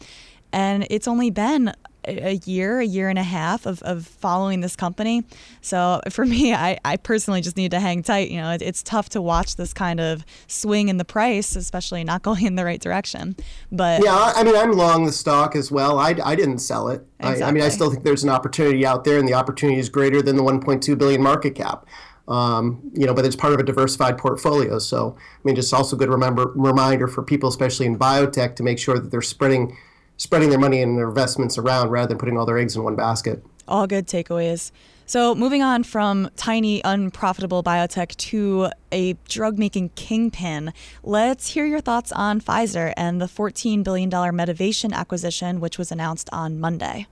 And 0.52 0.86
it's 0.90 1.08
only 1.08 1.30
been 1.30 1.72
a 2.06 2.40
year, 2.44 2.80
a 2.80 2.84
year 2.84 3.08
and 3.08 3.18
a 3.18 3.22
half 3.22 3.66
of, 3.66 3.82
of 3.82 4.06
following 4.06 4.60
this 4.60 4.76
company. 4.76 5.24
So 5.60 6.00
for 6.10 6.24
me, 6.24 6.54
I, 6.54 6.78
I 6.84 6.96
personally 6.96 7.40
just 7.40 7.56
need 7.56 7.72
to 7.72 7.80
hang 7.80 8.02
tight. 8.02 8.30
You 8.30 8.40
know, 8.40 8.50
it, 8.50 8.62
it's 8.62 8.82
tough 8.82 9.08
to 9.10 9.22
watch 9.22 9.56
this 9.56 9.72
kind 9.72 10.00
of 10.00 10.24
swing 10.46 10.88
in 10.88 10.96
the 10.96 11.04
price, 11.04 11.56
especially 11.56 12.04
not 12.04 12.22
going 12.26 12.44
in 12.44 12.54
the 12.54 12.64
right 12.64 12.80
direction. 12.80 13.36
But 13.72 14.02
yeah, 14.04 14.32
I 14.34 14.42
mean, 14.44 14.56
I'm 14.56 14.72
long 14.72 15.06
the 15.06 15.12
stock 15.12 15.56
as 15.56 15.70
well. 15.70 15.98
I, 15.98 16.14
I 16.24 16.36
didn't 16.36 16.58
sell 16.58 16.88
it. 16.88 17.06
Exactly. 17.20 17.42
I, 17.42 17.48
I 17.48 17.52
mean, 17.52 17.62
I 17.62 17.68
still 17.68 17.90
think 17.90 18.04
there's 18.04 18.24
an 18.24 18.30
opportunity 18.30 18.84
out 18.84 19.04
there, 19.04 19.18
and 19.18 19.26
the 19.26 19.34
opportunity 19.34 19.78
is 19.78 19.88
greater 19.88 20.22
than 20.22 20.36
the 20.36 20.42
1.2 20.42 20.98
billion 20.98 21.22
market 21.22 21.54
cap. 21.54 21.86
Um, 22.28 22.90
you 22.92 23.06
know, 23.06 23.14
but 23.14 23.24
it's 23.24 23.36
part 23.36 23.52
of 23.52 23.60
a 23.60 23.62
diversified 23.62 24.18
portfolio. 24.18 24.80
So, 24.80 25.16
I 25.16 25.40
mean, 25.44 25.54
just 25.54 25.72
also 25.72 25.94
good 25.96 26.08
remember 26.08 26.50
reminder 26.56 27.06
for 27.06 27.22
people, 27.22 27.48
especially 27.48 27.86
in 27.86 27.96
biotech, 27.96 28.56
to 28.56 28.64
make 28.64 28.80
sure 28.80 28.98
that 28.98 29.12
they're 29.12 29.22
spreading 29.22 29.76
spreading 30.16 30.50
their 30.50 30.58
money 30.58 30.82
and 30.82 30.98
their 30.98 31.08
investments 31.08 31.58
around 31.58 31.90
rather 31.90 32.08
than 32.08 32.18
putting 32.18 32.36
all 32.36 32.46
their 32.46 32.58
eggs 32.58 32.76
in 32.76 32.82
one 32.82 32.96
basket. 32.96 33.44
All 33.68 33.86
good 33.86 34.06
takeaways. 34.06 34.70
So, 35.08 35.36
moving 35.36 35.62
on 35.62 35.84
from 35.84 36.30
tiny, 36.36 36.80
unprofitable 36.84 37.62
biotech 37.62 38.16
to 38.16 38.70
a 38.90 39.12
drug 39.28 39.56
making 39.56 39.90
kingpin, 39.90 40.72
let's 41.04 41.50
hear 41.50 41.64
your 41.64 41.80
thoughts 41.80 42.10
on 42.10 42.40
Pfizer 42.40 42.92
and 42.96 43.20
the 43.20 43.26
$14 43.26 43.84
billion 43.84 44.10
Medivation 44.10 44.92
acquisition, 44.92 45.60
which 45.60 45.78
was 45.78 45.92
announced 45.92 46.28
on 46.32 46.58
Monday. 46.58 47.06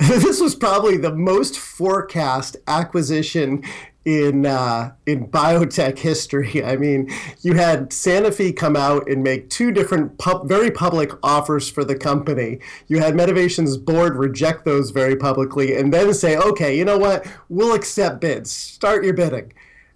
this 0.08 0.40
was 0.40 0.54
probably 0.54 0.96
the 0.96 1.14
most 1.14 1.58
forecast 1.58 2.56
acquisition 2.66 3.62
in 4.06 4.46
uh, 4.46 4.92
in 5.04 5.28
biotech 5.28 5.98
history. 5.98 6.64
I 6.64 6.76
mean, 6.76 7.10
you 7.42 7.54
had 7.54 7.90
Sanofi 7.90 8.56
come 8.56 8.76
out 8.76 9.10
and 9.10 9.22
make 9.22 9.50
two 9.50 9.70
different 9.70 10.12
very 10.44 10.70
public 10.70 11.12
offers 11.22 11.68
for 11.68 11.84
the 11.84 11.96
company. 11.96 12.60
You 12.88 13.00
had 13.00 13.14
Medivation's 13.14 13.76
board 13.76 14.16
reject 14.16 14.64
those 14.64 14.90
very 14.90 15.16
publicly, 15.16 15.76
and 15.76 15.92
then 15.92 16.14
say, 16.14 16.34
"Okay, 16.34 16.78
you 16.78 16.86
know 16.86 16.96
what? 16.96 17.26
We'll 17.50 17.74
accept 17.74 18.22
bids. 18.22 18.50
Start 18.50 19.04
your 19.04 19.12
bidding." 19.12 19.52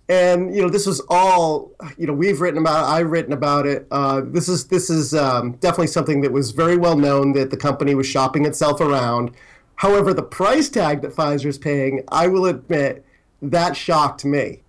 And 0.07 0.55
you 0.55 0.61
know, 0.61 0.69
this 0.69 0.87
was 0.87 1.01
all 1.09 1.73
you 1.97 2.07
know. 2.07 2.13
We've 2.13 2.43
written 2.43 2.61
about. 2.61 2.85
It, 2.85 2.93
I've 2.93 3.11
written 3.11 3.33
about 3.33 3.67
it. 3.67 3.87
Uh, 3.91 4.21
this 4.23 4.51
is 4.51 4.67
this 4.67 4.91
is 4.91 5.15
um, 5.15 5.53
definitely 5.53 5.87
something 5.87 6.21
that 6.21 6.31
was 6.33 6.51
very 6.51 6.77
well 6.77 6.99
known 6.99 7.33
that 7.33 7.51
the 7.51 7.57
company 7.57 7.95
was 7.95 8.07
shopping 8.07 8.45
itself 8.45 8.83
around. 8.83 9.35
However, 9.77 10.15
the 10.15 10.23
price 10.23 10.69
tag 10.69 11.03
that 11.03 11.13
Pfizer's 11.13 11.59
paying, 11.59 12.05
I 12.09 12.29
will 12.29 12.47
admit 12.47 13.05
that 13.43 13.77
shocked 13.77 14.25
me. 14.25 14.61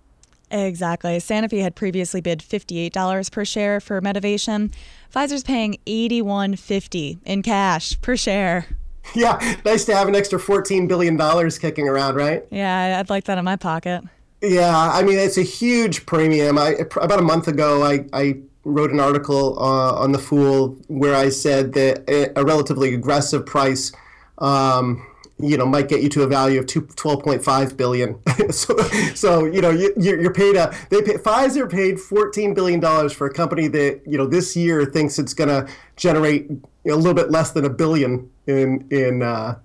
Exactly. 0.50 1.16
Sanofi 1.18 1.60
had 1.62 1.74
previously 1.74 2.20
bid 2.20 2.40
$58 2.40 3.30
per 3.32 3.44
share 3.44 3.80
for 3.80 4.00
Medivation. 4.00 4.72
Pfizer's 5.14 5.42
paying 5.42 5.76
$81.50 5.86 7.18
in 7.24 7.42
cash 7.42 8.00
per 8.00 8.16
share. 8.16 8.66
Yeah, 9.14 9.56
nice 9.64 9.84
to 9.84 9.94
have 9.94 10.08
an 10.08 10.16
extra 10.16 10.38
$14 10.38 10.88
billion 10.88 11.16
kicking 11.50 11.88
around, 11.88 12.16
right? 12.16 12.44
Yeah, 12.50 12.98
I'd 12.98 13.10
like 13.10 13.24
that 13.24 13.38
in 13.38 13.44
my 13.44 13.56
pocket. 13.56 14.02
Yeah, 14.42 14.76
I 14.76 15.02
mean, 15.02 15.18
it's 15.18 15.38
a 15.38 15.42
huge 15.42 16.06
premium. 16.06 16.58
I, 16.58 16.74
about 16.96 17.18
a 17.18 17.22
month 17.22 17.48
ago, 17.48 17.82
I, 17.84 18.04
I 18.12 18.38
wrote 18.64 18.90
an 18.90 19.00
article 19.00 19.58
uh, 19.58 19.94
on 19.94 20.12
The 20.12 20.18
Fool 20.18 20.76
where 20.88 21.14
I 21.14 21.28
said 21.28 21.72
that 21.74 22.04
a 22.36 22.44
relatively 22.44 22.94
aggressive 22.94 23.46
price 23.46 23.92
um, 24.38 25.06
you 25.38 25.56
know 25.56 25.66
might 25.66 25.88
get 25.88 26.02
you 26.02 26.08
to 26.08 26.22
a 26.22 26.26
value 26.26 26.60
of 26.60 26.66
12.5 26.66 27.76
billion. 27.76 28.18
So, 28.50 28.76
so 29.14 29.44
you 29.44 29.60
know 29.60 29.70
you, 29.70 29.92
you're 29.96 30.32
paid 30.32 30.54
a 30.54 30.72
they 30.90 31.02
pay, 31.02 31.14
pfizer 31.14 31.68
paid 31.68 31.98
14 31.98 32.54
billion 32.54 32.78
dollars 32.78 33.12
for 33.12 33.26
a 33.26 33.32
company 33.32 33.66
that 33.68 34.02
you 34.06 34.16
know 34.16 34.26
this 34.26 34.54
year 34.54 34.84
thinks 34.84 35.18
it's 35.18 35.34
going 35.34 35.48
to 35.48 35.68
generate 35.96 36.48
a 36.86 36.94
little 36.94 37.14
bit 37.14 37.30
less 37.30 37.50
than 37.50 37.64
a 37.64 37.70
billion 37.70 38.30
in 38.46 38.86
in 38.90 39.22
uh, 39.22 39.58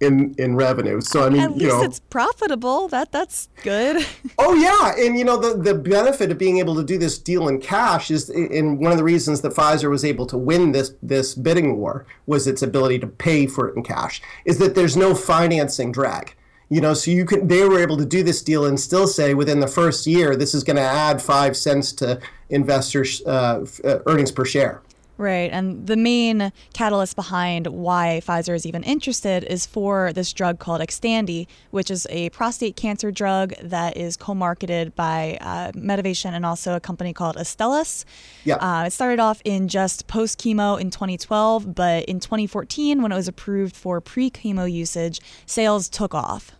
in 0.00 0.34
in 0.38 0.56
revenue. 0.56 1.00
So 1.00 1.26
I 1.26 1.28
mean, 1.28 1.42
at 1.42 1.50
least 1.52 1.62
you 1.62 1.68
know, 1.68 1.82
it's 1.82 2.00
profitable. 2.00 2.88
That 2.88 3.12
that's 3.12 3.48
good. 3.62 4.04
oh 4.38 4.54
yeah, 4.54 5.04
and 5.04 5.18
you 5.18 5.24
know 5.24 5.36
the 5.36 5.56
the 5.56 5.74
benefit 5.74 6.30
of 6.30 6.38
being 6.38 6.58
able 6.58 6.74
to 6.76 6.84
do 6.84 6.98
this 6.98 7.18
deal 7.18 7.48
in 7.48 7.60
cash 7.60 8.10
is, 8.10 8.30
in 8.30 8.78
one 8.78 8.92
of 8.92 8.98
the 8.98 9.04
reasons 9.04 9.42
that 9.42 9.52
Pfizer 9.52 9.90
was 9.90 10.04
able 10.04 10.26
to 10.26 10.38
win 10.38 10.72
this 10.72 10.94
this 11.02 11.34
bidding 11.34 11.76
war 11.76 12.06
was 12.26 12.46
its 12.46 12.62
ability 12.62 12.98
to 13.00 13.06
pay 13.06 13.46
for 13.46 13.68
it 13.68 13.76
in 13.76 13.82
cash. 13.82 14.22
Is 14.44 14.58
that 14.58 14.74
there's 14.74 14.96
no 14.96 15.14
financing 15.14 15.92
drag. 15.92 16.34
You 16.72 16.80
know, 16.80 16.94
so 16.94 17.10
you 17.10 17.26
can 17.26 17.48
they 17.48 17.64
were 17.64 17.80
able 17.80 17.96
to 17.96 18.06
do 18.06 18.22
this 18.22 18.42
deal 18.42 18.64
and 18.64 18.78
still 18.78 19.06
say 19.06 19.34
within 19.34 19.60
the 19.60 19.66
first 19.66 20.06
year 20.06 20.36
this 20.36 20.54
is 20.54 20.62
going 20.62 20.76
to 20.76 20.82
add 20.82 21.20
five 21.20 21.56
cents 21.56 21.92
to 21.94 22.20
investors' 22.48 23.22
uh, 23.26 23.66
uh, 23.84 23.98
earnings 24.06 24.30
per 24.30 24.44
share. 24.44 24.80
Right. 25.20 25.52
And 25.52 25.86
the 25.86 25.98
main 25.98 26.50
catalyst 26.72 27.14
behind 27.14 27.66
why 27.66 28.22
Pfizer 28.24 28.54
is 28.54 28.64
even 28.64 28.82
interested 28.82 29.44
is 29.44 29.66
for 29.66 30.14
this 30.14 30.32
drug 30.32 30.58
called 30.58 30.80
Xtandi, 30.80 31.46
which 31.72 31.90
is 31.90 32.06
a 32.08 32.30
prostate 32.30 32.74
cancer 32.74 33.10
drug 33.10 33.52
that 33.60 33.98
is 33.98 34.16
co 34.16 34.34
marketed 34.34 34.96
by 34.96 35.36
uh, 35.42 35.72
Medivation 35.72 36.32
and 36.32 36.46
also 36.46 36.74
a 36.74 36.80
company 36.80 37.12
called 37.12 37.36
Astellas. 37.36 38.06
Yeah. 38.44 38.54
Uh, 38.56 38.86
it 38.86 38.92
started 38.92 39.20
off 39.20 39.42
in 39.44 39.68
just 39.68 40.06
post 40.06 40.40
chemo 40.40 40.80
in 40.80 40.90
2012, 40.90 41.74
but 41.74 42.06
in 42.06 42.18
2014, 42.18 43.02
when 43.02 43.12
it 43.12 43.14
was 43.14 43.28
approved 43.28 43.76
for 43.76 44.00
pre 44.00 44.30
chemo 44.30 44.72
usage, 44.72 45.20
sales 45.44 45.90
took 45.90 46.14
off. 46.14 46.52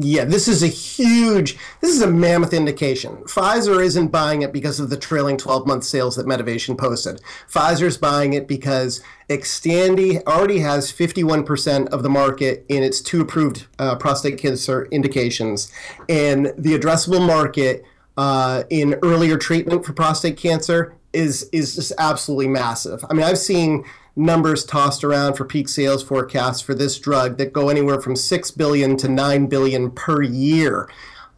Yeah, 0.00 0.24
this 0.24 0.46
is 0.46 0.62
a 0.62 0.68
huge, 0.68 1.58
this 1.80 1.90
is 1.90 2.02
a 2.02 2.06
mammoth 2.06 2.54
indication. 2.54 3.16
Pfizer 3.24 3.82
isn't 3.82 4.08
buying 4.08 4.42
it 4.42 4.52
because 4.52 4.78
of 4.78 4.90
the 4.90 4.96
trailing 4.96 5.36
12 5.36 5.66
month 5.66 5.82
sales 5.82 6.14
that 6.14 6.26
Medivation 6.26 6.78
posted. 6.78 7.20
Pfizer's 7.50 7.96
buying 7.96 8.32
it 8.32 8.46
because 8.46 9.02
Xtandi 9.28 10.24
already 10.24 10.60
has 10.60 10.92
51% 10.92 11.88
of 11.88 12.04
the 12.04 12.08
market 12.08 12.64
in 12.68 12.84
its 12.84 13.00
two 13.00 13.22
approved 13.22 13.66
uh, 13.80 13.96
prostate 13.96 14.38
cancer 14.38 14.86
indications. 14.92 15.72
And 16.08 16.52
the 16.56 16.78
addressable 16.78 17.26
market 17.26 17.84
uh, 18.16 18.62
in 18.70 18.94
earlier 19.02 19.36
treatment 19.36 19.84
for 19.84 19.94
prostate 19.94 20.36
cancer 20.36 20.94
is, 21.12 21.48
is 21.50 21.74
just 21.74 21.92
absolutely 21.98 22.46
massive. 22.46 23.04
I 23.10 23.14
mean, 23.14 23.24
I've 23.24 23.38
seen 23.38 23.84
numbers 24.18 24.64
tossed 24.64 25.04
around 25.04 25.34
for 25.34 25.44
peak 25.44 25.68
sales 25.68 26.02
forecasts 26.02 26.60
for 26.60 26.74
this 26.74 26.98
drug 26.98 27.38
that 27.38 27.52
go 27.52 27.68
anywhere 27.68 28.00
from 28.00 28.16
6 28.16 28.50
billion 28.50 28.96
to 28.96 29.08
9 29.08 29.46
billion 29.46 29.90
per 29.90 30.22
year. 30.22 30.90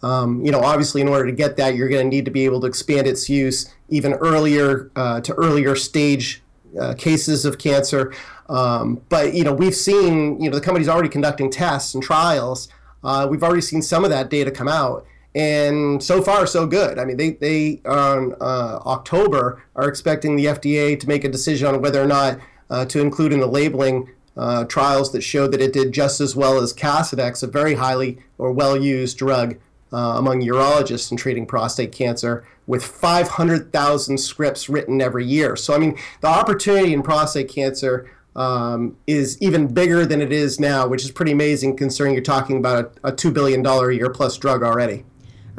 Um, 0.02 0.44
you 0.44 0.50
know, 0.50 0.60
obviously, 0.60 1.02
in 1.02 1.08
order 1.08 1.26
to 1.26 1.32
get 1.32 1.56
that, 1.58 1.74
you're 1.74 1.88
going 1.88 2.10
to 2.10 2.16
need 2.16 2.24
to 2.24 2.30
be 2.30 2.46
able 2.46 2.60
to 2.62 2.66
expand 2.66 3.06
its 3.06 3.28
use 3.28 3.72
even 3.90 4.14
earlier 4.14 4.90
uh, 4.96 5.20
to 5.20 5.34
earlier 5.34 5.76
stage 5.76 6.42
uh, 6.80 6.94
cases 6.94 7.44
of 7.44 7.58
cancer. 7.58 8.12
Um, 8.48 9.02
but 9.10 9.34
you 9.34 9.44
know, 9.44 9.52
we've 9.52 9.74
seen 9.74 10.40
you 10.40 10.48
know 10.48 10.56
the 10.56 10.64
company's 10.64 10.88
already 10.88 11.10
conducting 11.10 11.50
tests 11.50 11.94
and 11.94 12.02
trials. 12.02 12.68
Uh, 13.04 13.26
we've 13.30 13.42
already 13.42 13.60
seen 13.60 13.82
some 13.82 14.04
of 14.04 14.10
that 14.10 14.30
data 14.30 14.50
come 14.50 14.68
out, 14.68 15.04
and 15.34 16.02
so 16.02 16.22
far 16.22 16.46
so 16.46 16.66
good. 16.66 16.98
I 16.98 17.04
mean, 17.04 17.18
they 17.18 17.32
they 17.32 17.82
on 17.84 18.34
uh, 18.40 18.80
October 18.86 19.62
are 19.76 19.86
expecting 19.86 20.36
the 20.36 20.46
FDA 20.46 20.98
to 20.98 21.06
make 21.06 21.24
a 21.24 21.28
decision 21.28 21.68
on 21.68 21.82
whether 21.82 22.02
or 22.02 22.06
not 22.06 22.38
uh, 22.70 22.84
to 22.86 23.00
include 23.00 23.32
in 23.32 23.40
the 23.40 23.46
labeling 23.46 24.08
uh, 24.36 24.64
trials 24.64 25.12
that 25.12 25.22
showed 25.22 25.52
that 25.52 25.60
it 25.60 25.72
did 25.72 25.92
just 25.92 26.20
as 26.20 26.34
well 26.34 26.58
as 26.58 26.72
Casodex, 26.72 27.42
a 27.42 27.46
very 27.46 27.74
highly 27.74 28.18
or 28.38 28.52
well 28.52 28.76
used 28.76 29.18
drug 29.18 29.56
uh, 29.92 30.14
among 30.16 30.40
urologists 30.40 31.10
in 31.10 31.16
treating 31.16 31.46
prostate 31.46 31.92
cancer, 31.92 32.46
with 32.66 32.84
500,000 32.84 34.18
scripts 34.18 34.68
written 34.68 35.00
every 35.00 35.26
year. 35.26 35.56
So, 35.56 35.74
I 35.74 35.78
mean, 35.78 35.98
the 36.20 36.28
opportunity 36.28 36.94
in 36.94 37.02
prostate 37.02 37.48
cancer 37.48 38.08
um, 38.36 38.96
is 39.08 39.36
even 39.42 39.66
bigger 39.66 40.06
than 40.06 40.20
it 40.20 40.32
is 40.32 40.60
now, 40.60 40.86
which 40.86 41.04
is 41.04 41.10
pretty 41.10 41.32
amazing 41.32 41.76
considering 41.76 42.14
you're 42.14 42.22
talking 42.22 42.56
about 42.56 42.96
a, 43.02 43.08
a 43.08 43.12
$2 43.12 43.34
billion 43.34 43.66
a 43.66 43.90
year 43.90 44.10
plus 44.10 44.38
drug 44.38 44.62
already. 44.62 45.04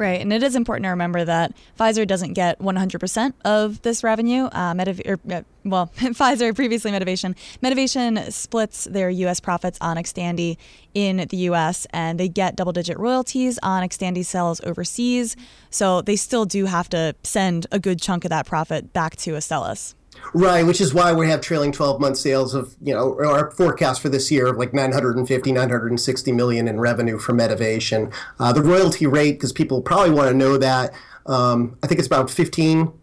Right, 0.02 0.20
and 0.20 0.32
it 0.32 0.42
is 0.42 0.56
important 0.56 0.82
to 0.86 0.88
remember 0.88 1.24
that 1.24 1.54
Pfizer 1.78 2.04
doesn't 2.04 2.32
get 2.32 2.58
100% 2.58 3.34
of 3.44 3.80
this 3.82 4.02
revenue. 4.02 4.46
Uh, 4.46 4.74
or, 5.06 5.20
uh, 5.30 5.42
well, 5.62 5.92
Pfizer, 5.96 6.52
previously 6.56 6.90
Medivation. 6.90 7.36
Medivation 7.62 8.32
splits 8.32 8.82
their 8.86 9.10
U.S. 9.10 9.38
profits 9.38 9.78
on 9.80 9.96
Xtandi 9.96 10.56
in 10.92 11.28
the 11.30 11.36
U.S., 11.36 11.86
and 11.90 12.18
they 12.18 12.28
get 12.28 12.56
double 12.56 12.72
digit 12.72 12.98
royalties 12.98 13.60
on 13.62 13.88
Xtandi 13.88 14.24
sales 14.24 14.60
overseas. 14.64 15.36
So 15.70 16.02
they 16.02 16.16
still 16.16 16.46
do 16.46 16.64
have 16.64 16.88
to 16.88 17.14
send 17.22 17.68
a 17.70 17.78
good 17.78 18.02
chunk 18.02 18.24
of 18.24 18.30
that 18.30 18.44
profit 18.44 18.92
back 18.92 19.14
to 19.18 19.34
Astellas. 19.34 19.94
Right, 20.34 20.62
which 20.64 20.80
is 20.80 20.94
why 20.94 21.12
we 21.12 21.28
have 21.28 21.40
trailing 21.40 21.72
12 21.72 22.00
month 22.00 22.16
sales 22.16 22.54
of, 22.54 22.74
you 22.80 22.94
know, 22.94 23.18
our 23.18 23.50
forecast 23.50 24.00
for 24.00 24.08
this 24.08 24.30
year 24.30 24.46
of 24.46 24.56
like 24.56 24.72
950, 24.72 25.52
960 25.52 26.32
million 26.32 26.68
in 26.68 26.80
revenue 26.80 27.18
from 27.18 27.38
Medivation. 27.38 28.12
Uh, 28.38 28.52
the 28.52 28.62
royalty 28.62 29.06
rate, 29.06 29.32
because 29.32 29.52
people 29.52 29.82
probably 29.82 30.10
want 30.10 30.30
to 30.30 30.34
know 30.36 30.56
that, 30.56 30.94
um, 31.26 31.76
I 31.82 31.86
think 31.86 31.98
it's 31.98 32.06
about 32.06 32.28
15% 32.28 32.94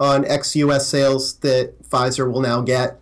on 0.00 0.24
ex 0.24 0.56
US 0.56 0.88
sales 0.88 1.34
that 1.38 1.80
Pfizer 1.88 2.30
will 2.30 2.40
now 2.40 2.60
get. 2.60 3.00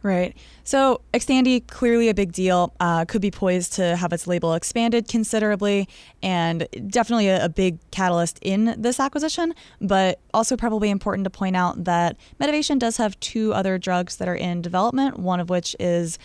Right. 0.00 0.36
So, 0.62 1.00
Xtandi, 1.12 1.66
clearly 1.66 2.08
a 2.08 2.14
big 2.14 2.30
deal, 2.30 2.72
uh, 2.78 3.04
could 3.04 3.20
be 3.20 3.32
poised 3.32 3.72
to 3.74 3.96
have 3.96 4.12
its 4.12 4.28
label 4.28 4.54
expanded 4.54 5.08
considerably, 5.08 5.88
and 6.22 6.68
definitely 6.86 7.26
a, 7.26 7.46
a, 7.46 7.48
big 7.48 7.78
catalyst 7.90 8.38
in 8.40 8.76
this 8.78 9.00
acquisition. 9.00 9.54
But 9.80 10.20
also, 10.32 10.56
probably 10.56 10.90
important 10.90 11.24
to 11.24 11.30
point 11.30 11.56
out 11.56 11.82
that 11.84 12.16
Medivation 12.40 12.78
does 12.78 12.96
have 12.98 13.18
two 13.18 13.52
other 13.52 13.76
drugs 13.76 14.16
that 14.16 14.28
are 14.28 14.36
in 14.36 14.62
development, 14.62 15.18
one 15.18 15.40
of 15.40 15.50
which 15.50 15.74
is 15.80 16.16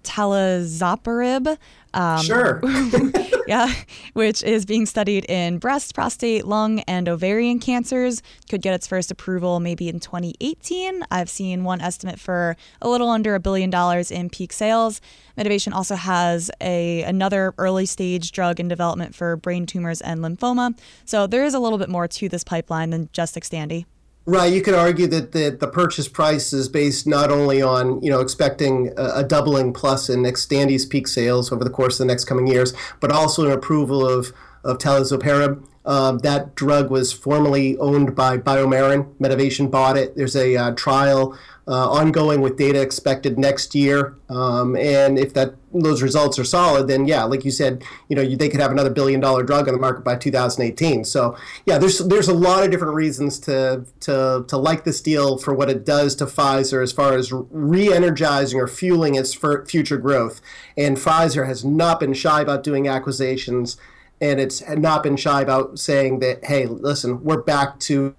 talazoparib. 0.00 1.58
Um, 1.94 2.24
sure. 2.24 2.60
yeah, 3.46 3.72
which 4.14 4.42
is 4.42 4.64
being 4.64 4.86
studied 4.86 5.24
in 5.26 5.58
breast, 5.58 5.94
prostate, 5.94 6.46
lung, 6.46 6.80
and 6.80 7.08
ovarian 7.08 7.58
cancers. 7.58 8.22
Could 8.48 8.62
get 8.62 8.74
its 8.74 8.86
first 8.86 9.10
approval 9.10 9.60
maybe 9.60 9.88
in 9.88 10.00
2018. 10.00 11.04
I've 11.10 11.28
seen 11.28 11.64
one 11.64 11.80
estimate 11.80 12.18
for 12.18 12.56
a 12.80 12.88
little 12.88 13.08
under 13.08 13.34
a 13.34 13.40
billion 13.40 13.70
dollars 13.70 14.10
in 14.10 14.30
peak 14.30 14.52
sales. 14.52 15.00
Medivation 15.36 15.72
also 15.72 15.96
has 15.96 16.50
a 16.60 17.02
another 17.02 17.54
early 17.58 17.86
stage 17.86 18.32
drug 18.32 18.60
in 18.60 18.68
development 18.68 19.14
for 19.14 19.36
brain 19.36 19.66
tumors 19.66 20.00
and 20.00 20.20
lymphoma. 20.20 20.78
So 21.04 21.26
there 21.26 21.44
is 21.44 21.54
a 21.54 21.58
little 21.58 21.78
bit 21.78 21.88
more 21.88 22.08
to 22.08 22.28
this 22.28 22.44
pipeline 22.44 22.90
than 22.90 23.08
just 23.12 23.34
Xtandi. 23.34 23.86
Right. 24.24 24.52
You 24.52 24.62
could 24.62 24.74
argue 24.74 25.08
that 25.08 25.32
the, 25.32 25.56
the 25.58 25.66
purchase 25.66 26.06
price 26.06 26.52
is 26.52 26.68
based 26.68 27.08
not 27.08 27.32
only 27.32 27.60
on, 27.60 28.00
you 28.02 28.10
know, 28.10 28.20
expecting 28.20 28.92
a, 28.96 29.16
a, 29.16 29.24
doubling 29.24 29.72
plus 29.72 30.08
in 30.08 30.22
Xtandi's 30.22 30.86
peak 30.86 31.08
sales 31.08 31.50
over 31.50 31.64
the 31.64 31.70
course 31.70 31.98
of 31.98 32.06
the 32.06 32.12
next 32.12 32.26
coming 32.26 32.46
years, 32.46 32.72
but 33.00 33.10
also 33.10 33.44
an 33.44 33.50
approval 33.50 34.08
of, 34.08 34.32
of 34.62 34.78
talazoparib. 34.78 35.66
Um, 35.84 36.18
that 36.18 36.54
drug 36.54 36.90
was 36.90 37.12
formerly 37.12 37.76
owned 37.78 38.14
by 38.14 38.38
BioMarin. 38.38 39.14
Medivation 39.16 39.70
bought 39.70 39.96
it. 39.96 40.16
There's 40.16 40.36
a 40.36 40.56
uh, 40.56 40.70
trial 40.72 41.36
uh, 41.66 41.90
ongoing 41.90 42.40
with 42.40 42.56
data 42.56 42.80
expected 42.80 43.38
next 43.38 43.74
year. 43.74 44.16
Um, 44.28 44.76
and 44.76 45.18
if 45.18 45.32
that 45.34 45.54
those 45.72 46.02
results 46.02 46.38
are 46.38 46.44
solid, 46.44 46.88
then 46.88 47.06
yeah, 47.06 47.22
like 47.24 47.44
you 47.44 47.50
said, 47.50 47.82
you 48.08 48.16
know, 48.16 48.20
you, 48.22 48.36
they 48.36 48.48
could 48.48 48.60
have 48.60 48.72
another 48.72 48.90
billion 48.90 49.20
dollar 49.20 49.42
drug 49.42 49.68
on 49.68 49.74
the 49.74 49.80
market 49.80 50.04
by 50.04 50.16
2018. 50.16 51.04
So 51.04 51.36
yeah, 51.64 51.78
there's 51.78 51.98
there's 51.98 52.28
a 52.28 52.34
lot 52.34 52.64
of 52.64 52.70
different 52.70 52.94
reasons 52.94 53.38
to 53.40 53.84
to 54.00 54.44
to 54.48 54.56
like 54.56 54.84
this 54.84 55.00
deal 55.00 55.38
for 55.38 55.54
what 55.54 55.70
it 55.70 55.86
does 55.86 56.16
to 56.16 56.26
Pfizer 56.26 56.82
as 56.82 56.92
far 56.92 57.14
as 57.14 57.32
re-energizing 57.32 58.58
or 58.58 58.66
fueling 58.66 59.14
its 59.14 59.34
future 59.34 59.98
growth. 59.98 60.40
And 60.76 60.96
Pfizer 60.96 61.46
has 61.46 61.64
not 61.64 62.00
been 62.00 62.12
shy 62.12 62.40
about 62.40 62.64
doing 62.64 62.88
acquisitions, 62.88 63.76
and 64.22 64.40
it's 64.40 64.66
not 64.68 65.02
been 65.02 65.16
shy 65.16 65.42
about 65.42 65.78
saying 65.80 66.20
that, 66.20 66.44
hey, 66.44 66.66
listen, 66.66 67.22
we're 67.24 67.42
back 67.42 67.78
to 67.80 68.14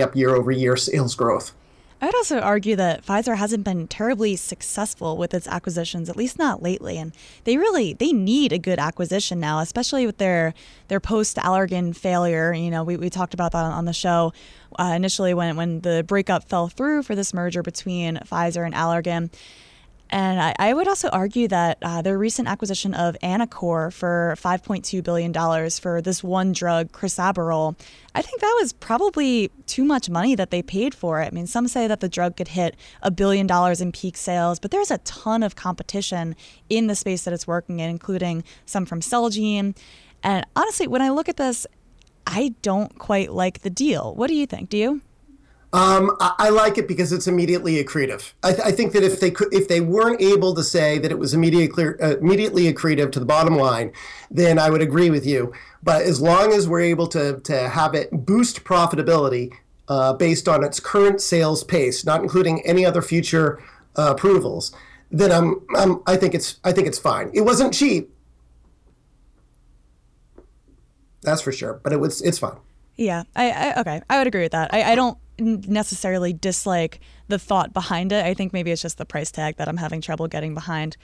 up 0.00 0.16
year 0.16 0.30
over 0.30 0.50
year 0.50 0.74
sales 0.74 1.14
growth. 1.14 1.52
I'd 2.00 2.14
also 2.14 2.40
argue 2.40 2.74
that 2.76 3.04
Pfizer 3.04 3.36
hasn't 3.36 3.62
been 3.62 3.86
terribly 3.86 4.36
successful 4.36 5.18
with 5.18 5.34
its 5.34 5.46
acquisitions, 5.46 6.08
at 6.08 6.16
least 6.16 6.38
not 6.38 6.62
lately. 6.62 6.96
And 6.96 7.12
they 7.44 7.58
really 7.58 7.92
they 7.92 8.12
need 8.12 8.54
a 8.54 8.58
good 8.58 8.78
acquisition 8.78 9.38
now, 9.38 9.60
especially 9.60 10.06
with 10.06 10.16
their 10.16 10.54
their 10.88 10.98
post 10.98 11.36
Allergan 11.36 11.94
failure. 11.94 12.54
You 12.54 12.70
know, 12.70 12.82
we, 12.82 12.96
we 12.96 13.10
talked 13.10 13.34
about 13.34 13.52
that 13.52 13.64
on 13.64 13.84
the 13.84 13.92
show 13.92 14.32
uh, 14.80 14.94
initially 14.96 15.34
when 15.34 15.56
when 15.56 15.82
the 15.82 16.02
breakup 16.02 16.48
fell 16.48 16.68
through 16.68 17.02
for 17.02 17.14
this 17.14 17.34
merger 17.34 17.62
between 17.62 18.16
Pfizer 18.16 18.64
and 18.64 18.74
Allergan. 18.74 19.30
And 20.12 20.38
I, 20.38 20.54
I 20.58 20.74
would 20.74 20.86
also 20.86 21.08
argue 21.08 21.48
that 21.48 21.78
uh, 21.80 22.02
their 22.02 22.18
recent 22.18 22.46
acquisition 22.46 22.92
of 22.92 23.16
Anacor 23.22 23.90
for 23.90 24.34
$5.2 24.36 25.02
billion 25.02 25.32
for 25.70 26.02
this 26.02 26.22
one 26.22 26.52
drug, 26.52 26.92
crisaborole, 26.92 27.78
I 28.14 28.20
think 28.20 28.42
that 28.42 28.58
was 28.60 28.74
probably 28.74 29.50
too 29.66 29.84
much 29.84 30.10
money 30.10 30.34
that 30.34 30.50
they 30.50 30.62
paid 30.62 30.94
for 30.94 31.22
it. 31.22 31.28
I 31.28 31.30
mean, 31.30 31.46
some 31.46 31.66
say 31.66 31.86
that 31.86 32.00
the 32.00 32.10
drug 32.10 32.36
could 32.36 32.48
hit 32.48 32.76
a 33.00 33.10
billion 33.10 33.46
dollars 33.46 33.80
in 33.80 33.90
peak 33.90 34.18
sales, 34.18 34.58
but 34.58 34.70
there's 34.70 34.90
a 34.90 34.98
ton 34.98 35.42
of 35.42 35.56
competition 35.56 36.36
in 36.68 36.88
the 36.88 36.94
space 36.94 37.24
that 37.24 37.32
it's 37.32 37.46
working 37.46 37.80
in, 37.80 37.88
including 37.88 38.44
some 38.66 38.84
from 38.84 39.00
Celgene. 39.00 39.74
And 40.22 40.44
honestly, 40.54 40.86
when 40.88 41.00
I 41.00 41.08
look 41.08 41.30
at 41.30 41.38
this, 41.38 41.66
I 42.26 42.54
don't 42.60 42.98
quite 42.98 43.32
like 43.32 43.62
the 43.62 43.70
deal. 43.70 44.14
What 44.14 44.28
do 44.28 44.34
you 44.34 44.46
think? 44.46 44.68
Do 44.68 44.76
you? 44.76 45.00
Um, 45.74 46.14
I, 46.20 46.34
I, 46.38 46.48
like 46.50 46.76
it 46.76 46.86
because 46.86 47.12
it's 47.12 47.26
immediately 47.26 47.82
accretive. 47.82 48.32
I, 48.42 48.50
th- 48.50 48.60
I, 48.62 48.72
think 48.72 48.92
that 48.92 49.02
if 49.02 49.20
they 49.20 49.30
could, 49.30 49.54
if 49.54 49.68
they 49.68 49.80
weren't 49.80 50.20
able 50.20 50.54
to 50.54 50.62
say 50.62 50.98
that 50.98 51.10
it 51.10 51.18
was 51.18 51.32
immediately 51.32 51.86
uh, 51.98 52.18
immediately 52.18 52.70
accretive 52.70 53.10
to 53.12 53.20
the 53.20 53.24
bottom 53.24 53.56
line, 53.56 53.90
then 54.30 54.58
I 54.58 54.68
would 54.68 54.82
agree 54.82 55.08
with 55.08 55.24
you. 55.24 55.50
But 55.82 56.02
as 56.02 56.20
long 56.20 56.52
as 56.52 56.68
we're 56.68 56.82
able 56.82 57.06
to 57.08 57.40
to 57.40 57.70
have 57.70 57.94
it 57.94 58.10
boost 58.12 58.64
profitability 58.64 59.54
uh, 59.88 60.12
based 60.12 60.46
on 60.46 60.62
its 60.62 60.78
current 60.78 61.22
sales 61.22 61.64
pace, 61.64 62.04
not 62.04 62.20
including 62.20 62.60
any 62.66 62.84
other 62.84 63.00
future 63.00 63.62
uh, 63.96 64.12
approvals, 64.14 64.72
then 65.10 65.32
I'm, 65.32 65.66
I'm 65.74 66.02
I 66.06 66.16
think 66.16 66.34
it's 66.34 66.60
I 66.64 66.72
think 66.72 66.86
it's 66.86 66.98
fine. 66.98 67.30
It 67.32 67.42
wasn't 67.42 67.72
cheap, 67.72 68.12
that's 71.22 71.40
for 71.40 71.52
sure, 71.52 71.80
but 71.82 71.92
it 71.92 72.00
was 72.00 72.20
it's 72.20 72.38
fine. 72.38 72.58
Yeah, 72.96 73.22
I, 73.34 73.50
I 73.50 73.80
okay, 73.80 74.02
I 74.10 74.18
would 74.18 74.26
agree 74.26 74.42
with 74.42 74.52
that. 74.52 74.72
I, 74.74 74.92
I 74.92 74.94
don't 74.94 75.16
necessarily 75.38 76.32
dislike 76.32 77.00
the 77.28 77.38
thought 77.38 77.72
behind 77.72 78.12
it. 78.12 78.24
I 78.24 78.34
think 78.34 78.52
maybe 78.52 78.70
it's 78.70 78.82
just 78.82 78.98
the 78.98 79.06
price 79.06 79.30
tag 79.30 79.56
that 79.56 79.68
I'm 79.68 79.78
having 79.78 80.00
trouble 80.00 80.28
getting 80.28 80.54
behind. 80.54 80.96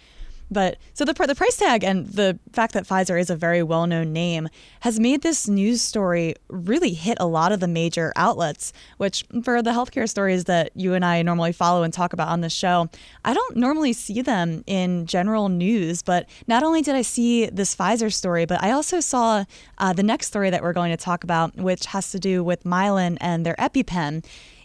But 0.50 0.78
so 0.94 1.04
the 1.04 1.12
the 1.12 1.34
price 1.34 1.56
tag 1.56 1.84
and 1.84 2.06
the 2.06 2.38
fact 2.52 2.74
that 2.74 2.86
Pfizer 2.86 3.20
is 3.20 3.30
a 3.30 3.36
very 3.36 3.62
well 3.62 3.86
known 3.86 4.12
name 4.12 4.48
has 4.80 4.98
made 4.98 5.22
this 5.22 5.48
news 5.48 5.82
story 5.82 6.34
really 6.48 6.94
hit 6.94 7.18
a 7.20 7.26
lot 7.26 7.52
of 7.52 7.60
the 7.60 7.68
major 7.68 8.12
outlets. 8.16 8.72
Which 8.96 9.24
for 9.42 9.62
the 9.62 9.70
healthcare 9.70 10.08
stories 10.08 10.44
that 10.44 10.70
you 10.74 10.94
and 10.94 11.04
I 11.04 11.22
normally 11.22 11.52
follow 11.52 11.82
and 11.82 11.92
talk 11.92 12.12
about 12.12 12.28
on 12.28 12.40
the 12.40 12.50
show, 12.50 12.88
I 13.24 13.34
don't 13.34 13.56
normally 13.56 13.92
see 13.92 14.22
them 14.22 14.64
in 14.66 15.06
general 15.06 15.48
news. 15.48 16.02
But 16.02 16.28
not 16.46 16.62
only 16.62 16.82
did 16.82 16.94
I 16.94 17.02
see 17.02 17.46
this 17.46 17.74
Pfizer 17.74 18.12
story, 18.12 18.46
but 18.46 18.62
I 18.62 18.70
also 18.70 19.00
saw 19.00 19.44
uh, 19.78 19.92
the 19.92 20.02
next 20.02 20.28
story 20.28 20.50
that 20.50 20.62
we're 20.62 20.72
going 20.72 20.90
to 20.90 20.96
talk 20.96 21.24
about, 21.24 21.56
which 21.56 21.86
has 21.86 22.10
to 22.12 22.18
do 22.18 22.42
with 22.42 22.64
Mylan 22.64 23.18
and 23.20 23.44
their 23.44 23.56
EpiPen 23.56 24.24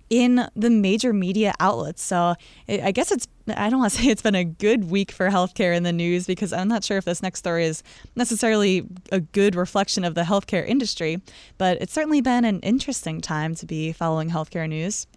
in 0.10 0.48
the 0.56 0.70
major 0.70 1.12
media 1.12 1.54
outlets. 1.60 2.02
So 2.04 2.36
I 2.70 2.92
guess 2.92 3.12
it's, 3.12 3.28
I 3.48 3.70
don't 3.70 3.80
want 3.80 3.94
to 3.94 3.98
say 4.02 4.08
it's 4.08 4.22
been 4.22 4.36
a 4.36 4.44
good 4.44 4.90
week 4.90 5.12
for 5.12 5.30
healthcare 5.30 5.76
in 5.76 5.84
the 5.84 5.94
news 5.94 6.26
because 6.28 6.54
I'm 6.54 6.68
not 6.68 6.84
sure 6.84 6.98
if 6.98 7.06
this 7.06 7.22
next 7.22 7.40
story 7.40 7.66
is 7.66 7.84
necessarily 8.16 8.88
a 9.12 9.20
good 9.20 9.56
reflection 9.56 10.04
of 10.04 10.16
the 10.16 10.24
healthcare 10.24 10.66
industry, 10.66 11.22
but 11.58 11.82
it's 11.82 11.94
certainly 11.94 12.22
been 12.22 12.46
an 12.46 12.60
interesting 12.62 13.22
time 13.22 13.56
to 13.56 13.66
be 13.66 13.92
following 13.92 14.30
healthcare 14.30 14.68
news. 14.68 15.08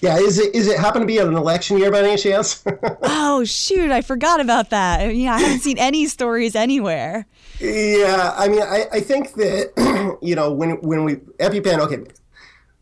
Yeah, 0.00 0.16
is 0.16 0.38
it 0.38 0.54
is 0.54 0.66
it 0.66 0.78
happen 0.78 1.02
to 1.02 1.06
be 1.06 1.18
an 1.18 1.34
election 1.34 1.76
year 1.76 1.90
by 1.90 2.00
any 2.00 2.16
chance? 2.16 2.64
oh 3.02 3.44
shoot, 3.44 3.90
I 3.90 4.00
forgot 4.00 4.40
about 4.40 4.70
that. 4.70 5.14
Yeah, 5.14 5.34
I 5.34 5.40
haven't 5.40 5.60
seen 5.60 5.78
any 5.78 6.06
stories 6.06 6.54
anywhere. 6.54 7.26
Yeah, 7.58 8.32
I 8.34 8.48
mean, 8.48 8.62
I, 8.62 8.86
I 8.92 9.00
think 9.00 9.34
that 9.34 10.18
you 10.22 10.34
know 10.34 10.52
when 10.52 10.80
when 10.80 11.04
we 11.04 11.16
EpiPen, 11.16 11.80
okay, 11.80 11.98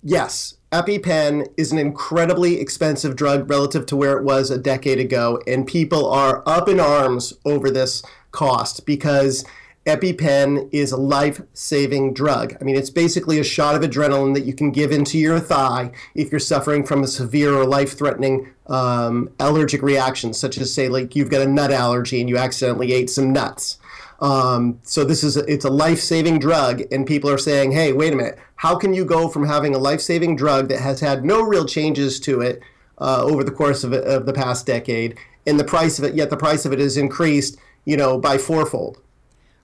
yes, 0.05 0.58
EpiPen 0.71 1.51
is 1.57 1.73
an 1.73 1.79
incredibly 1.79 2.61
expensive 2.61 3.17
drug 3.17 3.49
relative 3.49 3.87
to 3.87 3.97
where 3.97 4.19
it 4.19 4.23
was 4.23 4.51
a 4.51 4.59
decade 4.59 4.99
ago, 4.99 5.41
and 5.47 5.67
people 5.67 6.07
are 6.11 6.43
up 6.47 6.69
in 6.69 6.79
arms 6.79 7.33
over 7.47 7.71
this 7.71 8.03
cost 8.33 8.85
because 8.85 9.47
EpiPen 9.87 10.69
is 10.71 10.93
a 10.93 10.99
life 10.99 11.41
saving 11.55 12.13
drug. 12.13 12.55
I 12.61 12.65
mean, 12.65 12.77
it's 12.77 12.91
basically 12.91 13.39
a 13.39 13.45
shot 13.45 13.75
of 13.75 13.81
adrenaline 13.81 14.35
that 14.35 14.45
you 14.45 14.53
can 14.53 14.71
give 14.71 14.93
into 14.93 15.17
your 15.17 15.41
thigh 15.41 15.91
if 16.15 16.31
you're 16.31 16.39
suffering 16.39 16.85
from 16.85 17.03
a 17.03 17.07
severe 17.07 17.55
or 17.55 17.65
life 17.65 17.97
threatening 17.97 18.51
um, 18.67 19.31
allergic 19.41 19.81
reaction, 19.81 20.35
such 20.35 20.59
as, 20.59 20.75
say, 20.75 20.91
like 20.91 21.17
you've 21.17 21.31
got 21.31 21.41
a 21.41 21.49
nut 21.49 21.73
allergy 21.73 22.21
and 22.21 22.29
you 22.29 22.37
accidentally 22.37 22.93
ate 22.93 23.09
some 23.09 23.33
nuts. 23.33 23.79
Um, 24.21 24.81
so 24.83 25.05
this 25.05 25.23
is 25.23 25.37
a, 25.37 25.45
it's 25.53 25.65
a 25.65 25.71
life-saving 25.71 26.41
drug, 26.41 26.83
and 26.91 27.07
people 27.07 27.31
are 27.31 27.39
saying, 27.39 27.73
"Hey, 27.73 27.93
wait 27.93 28.13
a 28.13 28.17
minute! 28.17 28.39
How 28.57 28.77
can 28.77 28.93
you 28.93 29.05
go 29.05 29.29
from 29.29 29.47
having 29.47 29.75
a 29.75 29.79
life-saving 29.79 30.37
drug 30.37 30.69
that 30.69 30.81
has 30.81 31.01
had 31.01 31.25
no 31.25 31.43
real 31.43 31.65
changes 31.65 32.19
to 32.21 32.41
it 32.41 32.61
uh, 32.99 33.23
over 33.23 33.45
the 33.45 33.53
course 33.53 33.85
of, 33.85 33.93
of 33.93 34.27
the 34.27 34.33
past 34.33 34.67
decade, 34.67 35.17
and 35.47 35.59
the 35.59 35.65
price 35.65 35.99
of 35.99 36.05
it, 36.05 36.15
yet 36.15 36.31
the 36.31 36.37
price 36.37 36.65
of 36.65 36.73
it 36.73 36.81
is 36.81 36.97
increased, 36.97 37.59
you 37.85 37.97
know, 37.97 38.19
by 38.19 38.39
fourfold?" 38.39 39.01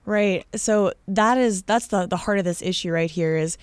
Right. 0.05 0.45
So 0.55 0.93
that 1.07 1.37
is 1.37 1.63
that's 1.63 1.87
the 1.87 2.07
the 2.07 2.17
heart 2.17 2.39
of 2.39 2.45
this 2.45 2.61
issue 2.61 2.91
right 2.91 3.11
here 3.11 3.35
is 3.35 3.57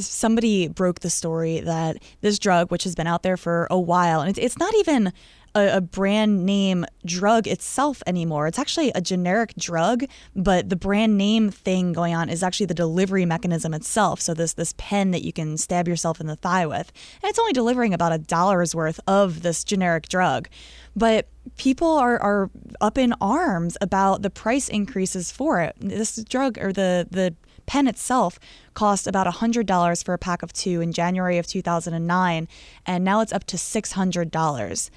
somebody 0.00 0.68
broke 0.68 1.00
the 1.00 1.10
story 1.10 1.60
that 1.60 1.98
this 2.20 2.38
drug, 2.38 2.70
which 2.70 2.84
has 2.84 2.94
been 2.94 3.06
out 3.06 3.22
there 3.22 3.36
for 3.36 3.66
a 3.70 3.78
while, 3.78 4.20
and 4.20 4.30
it's, 4.30 4.38
it's 4.38 4.58
not 4.58 4.74
even 4.76 5.12
a, 5.56 5.78
a, 5.78 5.80
brand 5.80 6.44
name 6.44 6.84
drug 7.04 7.46
itself 7.46 8.02
anymore. 8.06 8.46
It's 8.46 8.58
actually 8.58 8.92
a 8.94 9.00
generic 9.00 9.54
drug, 9.56 10.04
but 10.34 10.68
the 10.68 10.76
brand 10.76 11.16
name 11.16 11.50
thing 11.50 11.92
going 11.92 12.14
on 12.14 12.28
is 12.28 12.42
actually 12.42 12.66
the 12.66 12.74
delivery 12.74 13.24
mechanism 13.24 13.72
itself. 13.72 14.20
So 14.20 14.34
this 14.34 14.52
this 14.52 14.74
pen 14.76 15.10
that 15.12 15.24
you 15.24 15.32
can 15.32 15.56
stab 15.56 15.88
yourself 15.88 16.20
in 16.20 16.26
the 16.26 16.36
thigh 16.36 16.66
with, 16.66 16.92
and 17.22 17.30
it's 17.30 17.38
only 17.38 17.54
delivering 17.54 17.94
about 17.94 18.12
a 18.12 18.18
dollar's 18.18 18.74
worth 18.74 19.00
of 19.06 19.42
this 19.42 19.64
generic 19.64 20.08
drug. 20.08 20.48
But 20.94 21.28
people 21.56 21.92
are, 21.92 22.18
are 22.18 22.50
up 22.80 22.98
in 22.98 23.14
arms 23.20 23.76
about 23.80 24.22
the 24.22 24.30
price 24.30 24.68
increases 24.68 25.32
for 25.32 25.60
it. 25.60 25.74
This 25.80 26.16
drug 26.16 26.58
or 26.58 26.72
the 26.72 27.08
the 27.10 27.34
pen 27.66 27.88
itself 27.88 28.38
cost 28.74 29.08
about 29.08 29.26
$100 29.26 30.04
for 30.04 30.14
a 30.14 30.18
pack 30.18 30.42
of 30.42 30.52
two 30.52 30.80
in 30.80 30.92
January 30.92 31.38
of 31.38 31.46
2009, 31.46 32.48
and 32.86 33.04
now 33.04 33.20
it's 33.20 33.32
up 33.32 33.44
to 33.44 33.56
$600. 33.56 34.90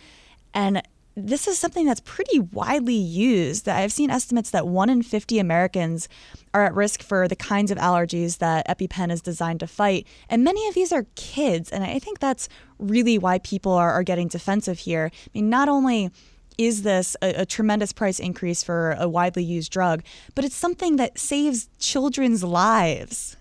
And 0.59 0.83
this 1.15 1.47
is 1.47 1.57
something 1.57 1.85
that's 1.85 2.01
pretty 2.01 2.37
widely 2.37 2.93
used. 2.93 3.69
I've 3.69 3.93
seen 3.93 4.09
estimates 4.09 4.49
that 4.49 4.67
one 4.67 4.89
in 4.89 5.03
50 5.03 5.39
Americans 5.39 6.09
are 6.53 6.65
at 6.65 6.73
risk 6.73 7.01
for 7.01 7.29
the 7.29 7.35
kinds 7.37 7.71
of 7.71 7.77
allergies 7.77 8.39
that 8.39 8.67
EpiPen 8.67 9.09
is 9.09 9.21
designed 9.21 9.61
to 9.61 9.67
fight. 9.67 10.05
And 10.29 10.43
many 10.43 10.67
of 10.67 10.73
these 10.73 10.91
are 10.91 11.05
kids. 11.15 11.69
And 11.69 11.85
I 11.85 11.97
think 11.97 12.19
that's 12.19 12.49
really 12.77 13.17
why 13.17 13.39
people 13.39 13.71
are, 13.71 13.93
are 13.93 14.03
getting 14.03 14.27
defensive 14.27 14.79
here. 14.79 15.11
I 15.13 15.29
mean, 15.33 15.49
not 15.49 15.69
only 15.69 16.11
is 16.57 16.81
this 16.81 17.15
a, 17.21 17.43
a, 17.43 17.45
tremendous 17.45 17.93
price 17.93 18.19
increase 18.19 18.61
for 18.61 18.97
a 18.99 19.07
widely 19.07 19.45
used 19.45 19.71
drug, 19.71 20.03
but 20.35 20.43
it's 20.43 20.57
something 20.57 20.97
that 20.97 21.17
saves 21.17 21.69
children's 21.79 22.43
lives. 22.43 23.37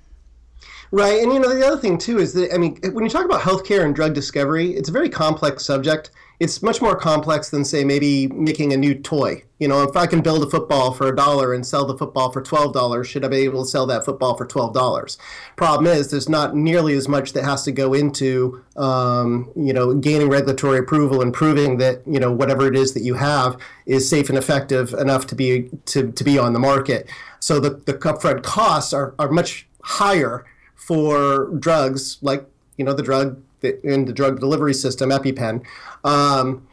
Right. 0.92 1.20
And, 1.20 1.32
you 1.32 1.40
know, 1.40 1.52
the 1.52 1.66
other 1.66 1.80
thing, 1.80 1.98
too, 1.98 2.18
is 2.18 2.32
that, 2.34 2.54
I 2.54 2.58
mean, 2.58 2.78
when 2.92 3.02
you 3.02 3.10
talk 3.10 3.24
about 3.24 3.40
healthcare 3.40 3.84
and 3.84 3.92
drug 3.92 4.14
discovery, 4.14 4.70
it's 4.76 4.88
a 4.88 4.92
very 4.92 5.08
complex 5.08 5.64
subject 5.64 6.12
it's 6.40 6.62
much 6.62 6.80
more 6.80 6.94
complex 6.94 7.50
than 7.50 7.64
say 7.64 7.82
maybe 7.82 8.28
making 8.28 8.72
a 8.72 8.76
new 8.76 8.94
toy. 8.94 9.42
You 9.58 9.66
know, 9.66 9.82
if 9.82 9.96
I 9.96 10.06
can 10.06 10.20
build 10.20 10.44
a 10.44 10.48
football 10.48 10.92
for 10.92 11.08
a 11.08 11.16
dollar 11.16 11.52
and 11.52 11.66
sell 11.66 11.84
the 11.84 11.98
football 11.98 12.30
for 12.30 12.40
twelve 12.40 12.72
dollars, 12.72 13.08
should 13.08 13.24
I 13.24 13.28
be 13.28 13.38
able 13.38 13.64
to 13.64 13.68
sell 13.68 13.86
that 13.86 14.04
football 14.04 14.36
for 14.36 14.46
twelve 14.46 14.72
dollars? 14.72 15.18
Problem 15.56 15.92
is, 15.92 16.10
there's 16.10 16.28
not 16.28 16.54
nearly 16.54 16.94
as 16.94 17.08
much 17.08 17.32
that 17.32 17.42
has 17.42 17.64
to 17.64 17.72
go 17.72 17.92
into 17.92 18.62
um, 18.76 19.50
you 19.56 19.72
know 19.72 19.94
gaining 19.94 20.28
regulatory 20.28 20.78
approval 20.78 21.20
and 21.20 21.34
proving 21.34 21.78
that 21.78 22.02
you 22.06 22.20
know 22.20 22.30
whatever 22.30 22.68
it 22.68 22.76
is 22.76 22.94
that 22.94 23.02
you 23.02 23.14
have 23.14 23.60
is 23.86 24.08
safe 24.08 24.28
and 24.28 24.38
effective 24.38 24.92
enough 24.94 25.26
to 25.26 25.34
be 25.34 25.68
to, 25.86 26.12
to 26.12 26.22
be 26.22 26.38
on 26.38 26.52
the 26.52 26.60
market. 26.60 27.10
So 27.40 27.58
the 27.58 27.70
the 27.70 27.94
upfront 27.94 28.44
costs 28.44 28.92
are, 28.92 29.14
are 29.18 29.30
much 29.30 29.66
higher 29.82 30.46
for 30.76 31.46
drugs 31.58 32.18
like 32.22 32.46
you 32.76 32.84
know 32.84 32.92
the 32.92 33.02
drug 33.02 33.42
in 33.62 34.04
the 34.04 34.12
drug 34.12 34.40
delivery 34.40 34.74
system, 34.74 35.10
EpiPen. 35.10 35.64
Um, 36.04 36.66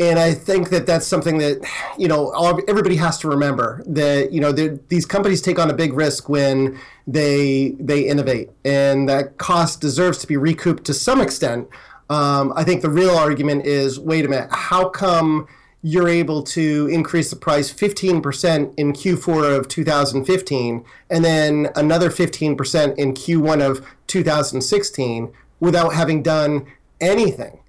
and 0.00 0.18
I 0.18 0.32
think 0.32 0.70
that 0.70 0.86
that's 0.86 1.06
something 1.06 1.38
that 1.38 1.60
you 1.98 2.08
know 2.08 2.30
everybody 2.66 2.96
has 2.96 3.18
to 3.18 3.28
remember 3.28 3.82
that 3.86 4.32
you 4.32 4.40
know 4.40 4.50
these 4.50 5.04
companies 5.04 5.42
take 5.42 5.58
on 5.58 5.70
a 5.70 5.74
big 5.74 5.92
risk 5.92 6.28
when 6.28 6.78
they 7.06 7.76
they 7.78 8.08
innovate, 8.08 8.48
and 8.64 9.08
that 9.08 9.36
cost 9.36 9.80
deserves 9.80 10.18
to 10.18 10.26
be 10.26 10.38
recouped 10.38 10.84
to 10.84 10.94
some 10.94 11.20
extent. 11.20 11.68
Um, 12.08 12.52
I 12.56 12.64
think 12.64 12.82
the 12.82 12.90
real 12.90 13.14
argument 13.14 13.66
is, 13.66 14.00
wait 14.00 14.24
a 14.24 14.28
minute, 14.28 14.48
how 14.50 14.88
come 14.88 15.46
you're 15.82 16.08
able 16.08 16.42
to 16.42 16.88
increase 16.92 17.30
the 17.30 17.36
price 17.36 17.72
15% 17.72 18.74
in 18.76 18.92
Q4 18.92 19.56
of 19.56 19.68
2015 19.68 20.84
and 21.08 21.24
then 21.24 21.68
another 21.74 22.10
15% 22.10 22.98
in 22.98 23.14
Q1 23.14 23.66
of 23.66 23.86
2016 24.06 25.32
without 25.60 25.94
having 25.94 26.22
done 26.22 26.66
anything 27.00 27.60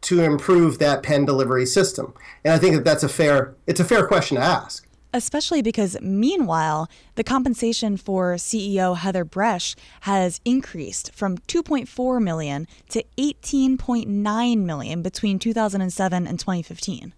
to 0.00 0.22
improve 0.22 0.78
that 0.78 1.02
pen 1.02 1.24
delivery 1.24 1.66
system? 1.66 2.14
And 2.44 2.54
I 2.54 2.58
think 2.58 2.76
that 2.76 2.84
that's 2.84 3.02
a 3.02 3.08
fair 3.08 3.54
it's 3.66 3.80
a 3.80 3.84
fair 3.84 4.06
question 4.06 4.36
to 4.36 4.42
ask. 4.42 4.86
Especially 5.14 5.62
because 5.62 5.96
meanwhile, 6.02 6.88
the 7.14 7.24
compensation 7.24 7.96
for 7.96 8.34
CEO 8.34 8.94
Heather 8.94 9.24
Bresch 9.24 9.74
has 10.02 10.38
increased 10.44 11.12
from 11.14 11.38
2.4 11.38 12.22
million 12.22 12.68
to 12.90 13.02
18.9 13.16 14.58
million 14.58 15.02
between 15.02 15.38
2007 15.38 16.26
and 16.26 16.38
2015. 16.38 17.14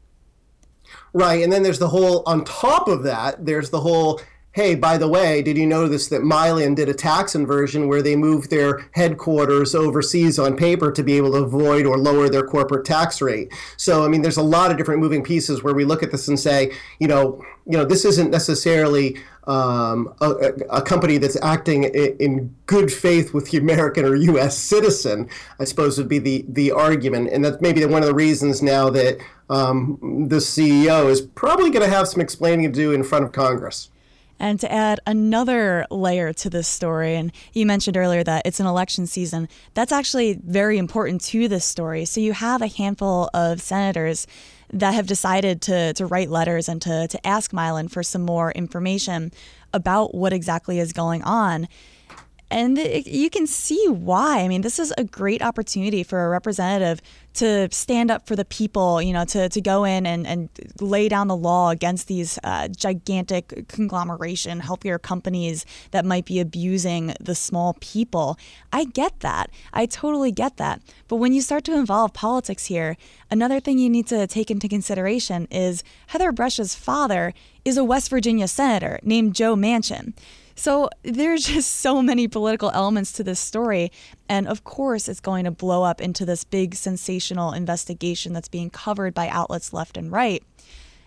Right, 1.12 1.42
and 1.42 1.52
then 1.52 1.64
there's 1.64 1.80
the 1.80 1.88
whole 1.88 2.22
on 2.26 2.44
top 2.44 2.86
of 2.86 3.02
that, 3.02 3.44
there's 3.44 3.70
the 3.70 3.80
whole 3.80 4.20
hey, 4.52 4.74
by 4.74 4.98
the 4.98 5.08
way, 5.08 5.42
did 5.42 5.56
you 5.56 5.66
notice 5.66 6.08
that 6.08 6.22
Mylan 6.22 6.74
did 6.74 6.88
a 6.88 6.94
tax 6.94 7.34
inversion 7.34 7.86
where 7.86 8.02
they 8.02 8.16
moved 8.16 8.50
their 8.50 8.88
headquarters 8.92 9.74
overseas 9.74 10.38
on 10.38 10.56
paper 10.56 10.90
to 10.90 11.02
be 11.04 11.16
able 11.16 11.32
to 11.32 11.38
avoid 11.38 11.86
or 11.86 11.96
lower 11.96 12.28
their 12.28 12.42
corporate 12.42 12.84
tax 12.84 13.20
rate? 13.20 13.52
So, 13.76 14.04
I 14.04 14.08
mean, 14.08 14.22
there's 14.22 14.36
a 14.36 14.42
lot 14.42 14.72
of 14.72 14.76
different 14.76 15.00
moving 15.00 15.22
pieces 15.22 15.62
where 15.62 15.74
we 15.74 15.84
look 15.84 16.02
at 16.02 16.10
this 16.10 16.26
and 16.26 16.38
say, 16.38 16.72
you 16.98 17.06
know, 17.06 17.44
you 17.66 17.76
know, 17.76 17.84
this 17.84 18.04
isn't 18.04 18.30
necessarily 18.30 19.18
um, 19.46 20.12
a, 20.20 20.52
a, 20.70 20.82
company 20.82 21.18
that's 21.18 21.36
acting 21.42 21.84
in 21.84 22.54
good 22.66 22.92
faith 22.92 23.32
with 23.32 23.50
the 23.50 23.58
American 23.58 24.04
or 24.04 24.14
U.S. 24.14 24.56
citizen, 24.56 25.28
I 25.58 25.64
suppose 25.64 25.96
would 25.98 26.08
be 26.08 26.18
the 26.18 26.44
the 26.48 26.72
argument, 26.72 27.30
and 27.32 27.44
that's 27.44 27.60
maybe 27.60 27.84
one 27.86 28.02
of 28.02 28.08
the 28.08 28.14
reasons 28.14 28.62
now 28.62 28.90
that 28.90 29.18
um, 29.48 30.26
the 30.28 30.36
CEO 30.36 31.08
is 31.08 31.20
probably 31.20 31.70
going 31.70 31.88
to 31.88 31.94
have 31.94 32.06
some 32.06 32.20
explaining 32.20 32.70
to 32.70 32.72
do 32.72 32.92
in 32.92 33.02
front 33.02 33.24
of 33.24 33.32
Congress. 33.32 33.88
And 34.40 34.58
to 34.60 34.72
add 34.72 35.00
another 35.06 35.86
layer 35.90 36.32
to 36.32 36.48
this 36.48 36.66
story, 36.66 37.14
and 37.14 37.30
you 37.52 37.66
mentioned 37.66 37.98
earlier 37.98 38.24
that 38.24 38.46
it's 38.46 38.58
an 38.58 38.66
election 38.66 39.06
season, 39.06 39.48
that's 39.74 39.92
actually 39.92 40.40
very 40.42 40.78
important 40.78 41.20
to 41.26 41.46
this 41.46 41.66
story. 41.66 42.06
So 42.06 42.20
you 42.22 42.32
have 42.32 42.62
a 42.62 42.66
handful 42.66 43.28
of 43.34 43.60
senators 43.60 44.26
that 44.72 44.94
have 44.94 45.06
decided 45.06 45.60
to, 45.62 45.92
to 45.92 46.06
write 46.06 46.30
letters 46.30 46.70
and 46.70 46.80
to, 46.82 47.06
to 47.08 47.26
ask 47.26 47.52
Mylan 47.52 47.90
for 47.90 48.02
some 48.02 48.22
more 48.22 48.50
information 48.52 49.30
about 49.74 50.14
what 50.14 50.32
exactly 50.32 50.78
is 50.78 50.94
going 50.94 51.22
on. 51.22 51.68
And 52.50 52.78
it, 52.78 53.06
you 53.06 53.30
can 53.30 53.46
see 53.46 53.86
why. 53.88 54.40
I 54.40 54.48
mean, 54.48 54.62
this 54.62 54.78
is 54.78 54.92
a 54.98 55.04
great 55.04 55.40
opportunity 55.40 56.02
for 56.02 56.26
a 56.26 56.28
representative 56.28 57.00
to 57.34 57.68
stand 57.70 58.10
up 58.10 58.26
for 58.26 58.34
the 58.34 58.44
people, 58.44 59.00
you 59.00 59.12
know, 59.12 59.24
to, 59.24 59.48
to 59.48 59.60
go 59.60 59.84
in 59.84 60.04
and, 60.04 60.26
and 60.26 60.48
lay 60.80 61.08
down 61.08 61.28
the 61.28 61.36
law 61.36 61.70
against 61.70 62.08
these 62.08 62.40
uh, 62.42 62.66
gigantic 62.66 63.68
conglomeration 63.68 64.60
healthcare 64.60 65.00
companies 65.00 65.64
that 65.92 66.04
might 66.04 66.24
be 66.24 66.40
abusing 66.40 67.14
the 67.20 67.36
small 67.36 67.76
people. 67.80 68.36
I 68.72 68.84
get 68.84 69.20
that. 69.20 69.50
I 69.72 69.86
totally 69.86 70.32
get 70.32 70.56
that. 70.56 70.82
But 71.06 71.16
when 71.16 71.32
you 71.32 71.42
start 71.42 71.62
to 71.64 71.74
involve 71.74 72.12
politics 72.14 72.66
here, 72.66 72.96
another 73.30 73.60
thing 73.60 73.78
you 73.78 73.90
need 73.90 74.08
to 74.08 74.26
take 74.26 74.50
into 74.50 74.68
consideration 74.68 75.46
is 75.52 75.84
Heather 76.08 76.32
Bresch's 76.32 76.74
father 76.74 77.32
is 77.64 77.76
a 77.76 77.84
West 77.84 78.10
Virginia 78.10 78.48
senator 78.48 78.98
named 79.04 79.36
Joe 79.36 79.54
Manchin. 79.54 80.14
So 80.60 80.90
there's 81.02 81.44
just 81.54 81.76
so 81.76 82.02
many 82.02 82.28
political 82.28 82.70
elements 82.72 83.12
to 83.12 83.24
this 83.24 83.40
story. 83.40 83.90
And 84.28 84.46
of 84.46 84.62
course, 84.62 85.08
it's 85.08 85.20
going 85.20 85.44
to 85.46 85.50
blow 85.50 85.82
up 85.84 86.02
into 86.02 86.26
this 86.26 86.44
big 86.44 86.74
sensational 86.74 87.52
investigation 87.52 88.34
that's 88.34 88.48
being 88.48 88.68
covered 88.68 89.14
by 89.14 89.28
outlets 89.28 89.72
left 89.72 89.96
and 89.96 90.12
right. 90.12 90.42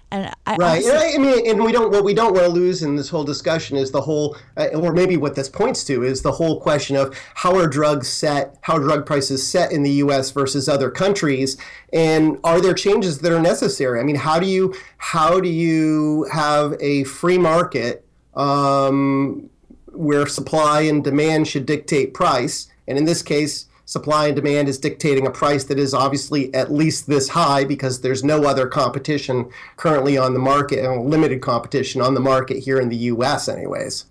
And 0.10 0.32
I, 0.46 0.56
right. 0.58 0.84
I 0.86 1.18
mean, 1.18 1.50
and 1.50 1.64
we 1.64 1.72
don't. 1.72 1.92
What 1.92 2.04
we 2.04 2.14
don't 2.14 2.34
want 2.34 2.46
to 2.46 2.52
lose 2.52 2.84
in 2.84 2.96
this 2.96 3.10
whole 3.10 3.24
discussion 3.24 3.78
is 3.78 3.90
the 3.90 4.02
whole, 4.02 4.38
uh, 4.58 4.68
or 4.68 4.94
maybe 4.94 5.18
what 5.18 5.34
this 5.34 5.50
points 5.50 5.84
to 5.86 6.04
is 6.04 6.22
the 6.22 6.32
whole 6.32 6.62
question 6.62 6.96
of 6.96 7.18
how 7.34 7.56
are 7.56 7.66
drugs 7.66 8.10
set, 8.10 8.56
how 8.62 8.76
are 8.76 8.80
drug 8.80 9.08
prices 9.08 9.48
set 9.48 9.72
in 9.72 9.82
the 9.82 9.90
U.S. 9.90 10.30
versus 10.30 10.70
other 10.70 10.92
countries, 10.92 11.58
and 11.92 12.38
are 12.44 12.62
there 12.62 12.76
changes 12.76 13.20
that 13.20 13.32
are 13.32 13.42
necessary? 13.42 14.00
I 14.00 14.04
mean, 14.04 14.18
how 14.18 14.40
do 14.40 14.46
you 14.46 14.76
how 15.00 15.40
do 15.40 15.50
you 15.50 16.28
have 16.32 16.76
a 16.80 17.06
free 17.06 17.40
market 17.40 18.03
um, 18.36 19.50
where 19.92 20.28
supply 20.28 20.82
and 20.82 21.04
demand 21.04 21.48
should 21.48 21.66
dictate 21.66 22.14
price. 22.14 22.68
And 22.88 22.98
in 22.98 23.06
this 23.06 23.22
case, 23.22 23.68
supply 23.86 24.28
and 24.28 24.36
demand 24.36 24.70
is 24.70 24.78
dictating 24.78 25.28
a 25.28 25.32
price 25.32 25.66
that 25.66 25.78
is 25.78 25.94
obviously 25.94 26.54
at 26.54 26.72
least 26.72 27.08
this 27.08 27.30
high 27.30 27.64
because 27.64 28.02
there's 28.02 28.24
no 28.24 28.44
other 28.44 28.68
competition 28.68 29.50
currently 29.78 30.18
on 30.18 30.34
the 30.34 30.40
market, 30.40 30.84
limited 31.00 31.42
competition 31.42 32.02
on 32.02 32.14
the 32.14 32.20
market 32.20 32.58
here 32.58 32.80
in 32.80 32.90
the 32.90 32.96
US, 32.96 33.48
anyways. 33.48 34.06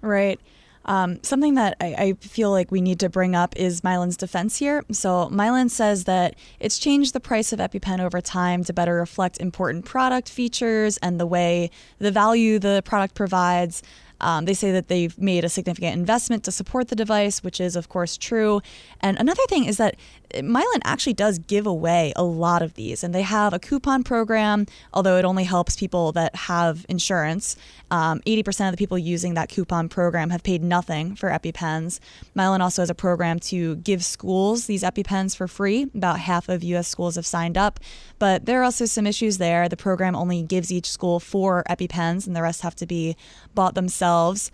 Right. 0.00 0.40
Um, 0.86 1.22
something 1.22 1.54
that 1.54 1.76
I, 1.80 1.94
I, 1.98 2.12
feel 2.20 2.52
like 2.52 2.70
we 2.70 2.80
need 2.80 3.00
to 3.00 3.08
bring 3.08 3.34
up 3.34 3.56
is 3.56 3.80
Mylan's 3.80 4.16
defense 4.16 4.56
here. 4.58 4.84
So 4.92 5.28
Mylan 5.32 5.68
says 5.68 6.04
that 6.04 6.36
it's 6.60 6.78
changed 6.78 7.12
the 7.12 7.18
price 7.18 7.52
of 7.52 7.58
EpiPen 7.58 7.98
over 7.98 8.20
time 8.20 8.62
to 8.64 8.72
better 8.72 8.94
reflect 8.94 9.38
important 9.38 9.84
product 9.84 10.28
features 10.28 10.96
and 10.98 11.18
the 11.18 11.26
way 11.26 11.70
the 11.98 12.12
value 12.12 12.60
the 12.60 12.82
product 12.84 13.14
provides. 13.16 13.82
Um, 14.20 14.44
they 14.46 14.54
say 14.54 14.70
that 14.72 14.88
they've 14.88 15.16
made 15.18 15.44
a 15.44 15.48
significant 15.48 15.94
investment 15.94 16.44
to 16.44 16.52
support 16.52 16.88
the 16.88 16.96
device, 16.96 17.42
which 17.42 17.60
is, 17.60 17.76
of 17.76 17.88
course, 17.88 18.16
true. 18.16 18.62
And 19.00 19.18
another 19.18 19.42
thing 19.48 19.64
is 19.64 19.76
that 19.76 19.96
Mylan 20.34 20.80
actually 20.84 21.14
does 21.14 21.38
give 21.38 21.66
away 21.66 22.12
a 22.16 22.22
lot 22.22 22.62
of 22.62 22.74
these, 22.74 23.02
and 23.04 23.14
they 23.14 23.22
have 23.22 23.52
a 23.52 23.58
coupon 23.58 24.02
program, 24.02 24.66
although 24.92 25.16
it 25.16 25.24
only 25.24 25.44
helps 25.44 25.76
people 25.76 26.12
that 26.12 26.34
have 26.34 26.84
insurance. 26.88 27.56
Um, 27.90 28.20
80% 28.26 28.68
of 28.68 28.72
the 28.72 28.76
people 28.76 28.98
using 28.98 29.34
that 29.34 29.48
coupon 29.48 29.88
program 29.88 30.30
have 30.30 30.42
paid 30.42 30.62
nothing 30.62 31.14
for 31.14 31.30
EpiPens. 31.30 32.00
Mylan 32.36 32.60
also 32.60 32.82
has 32.82 32.90
a 32.90 32.94
program 32.94 33.38
to 33.40 33.76
give 33.76 34.04
schools 34.04 34.66
these 34.66 34.82
EpiPens 34.82 35.36
for 35.36 35.46
free. 35.46 35.86
About 35.94 36.18
half 36.18 36.48
of 36.48 36.64
U.S. 36.64 36.88
schools 36.88 37.14
have 37.14 37.26
signed 37.26 37.56
up, 37.56 37.80
but 38.18 38.46
there 38.46 38.60
are 38.60 38.64
also 38.64 38.86
some 38.86 39.06
issues 39.06 39.38
there. 39.38 39.68
The 39.68 39.76
program 39.76 40.16
only 40.16 40.42
gives 40.42 40.72
each 40.72 40.90
school 40.90 41.20
four 41.20 41.62
EpiPens, 41.68 42.26
and 42.26 42.34
the 42.34 42.42
rest 42.42 42.62
have 42.62 42.76
to 42.76 42.86
be 42.86 43.16
bought 43.54 43.74
themselves. 43.74 44.50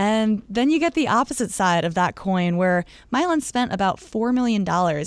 And 0.00 0.40
then 0.48 0.70
you 0.70 0.78
get 0.78 0.94
the 0.94 1.08
opposite 1.08 1.50
side 1.50 1.84
of 1.84 1.92
that 1.92 2.16
coin, 2.16 2.56
where 2.56 2.86
Mylan 3.12 3.42
spent 3.42 3.70
about 3.70 3.98
$4 3.98 4.32
million 4.32 4.62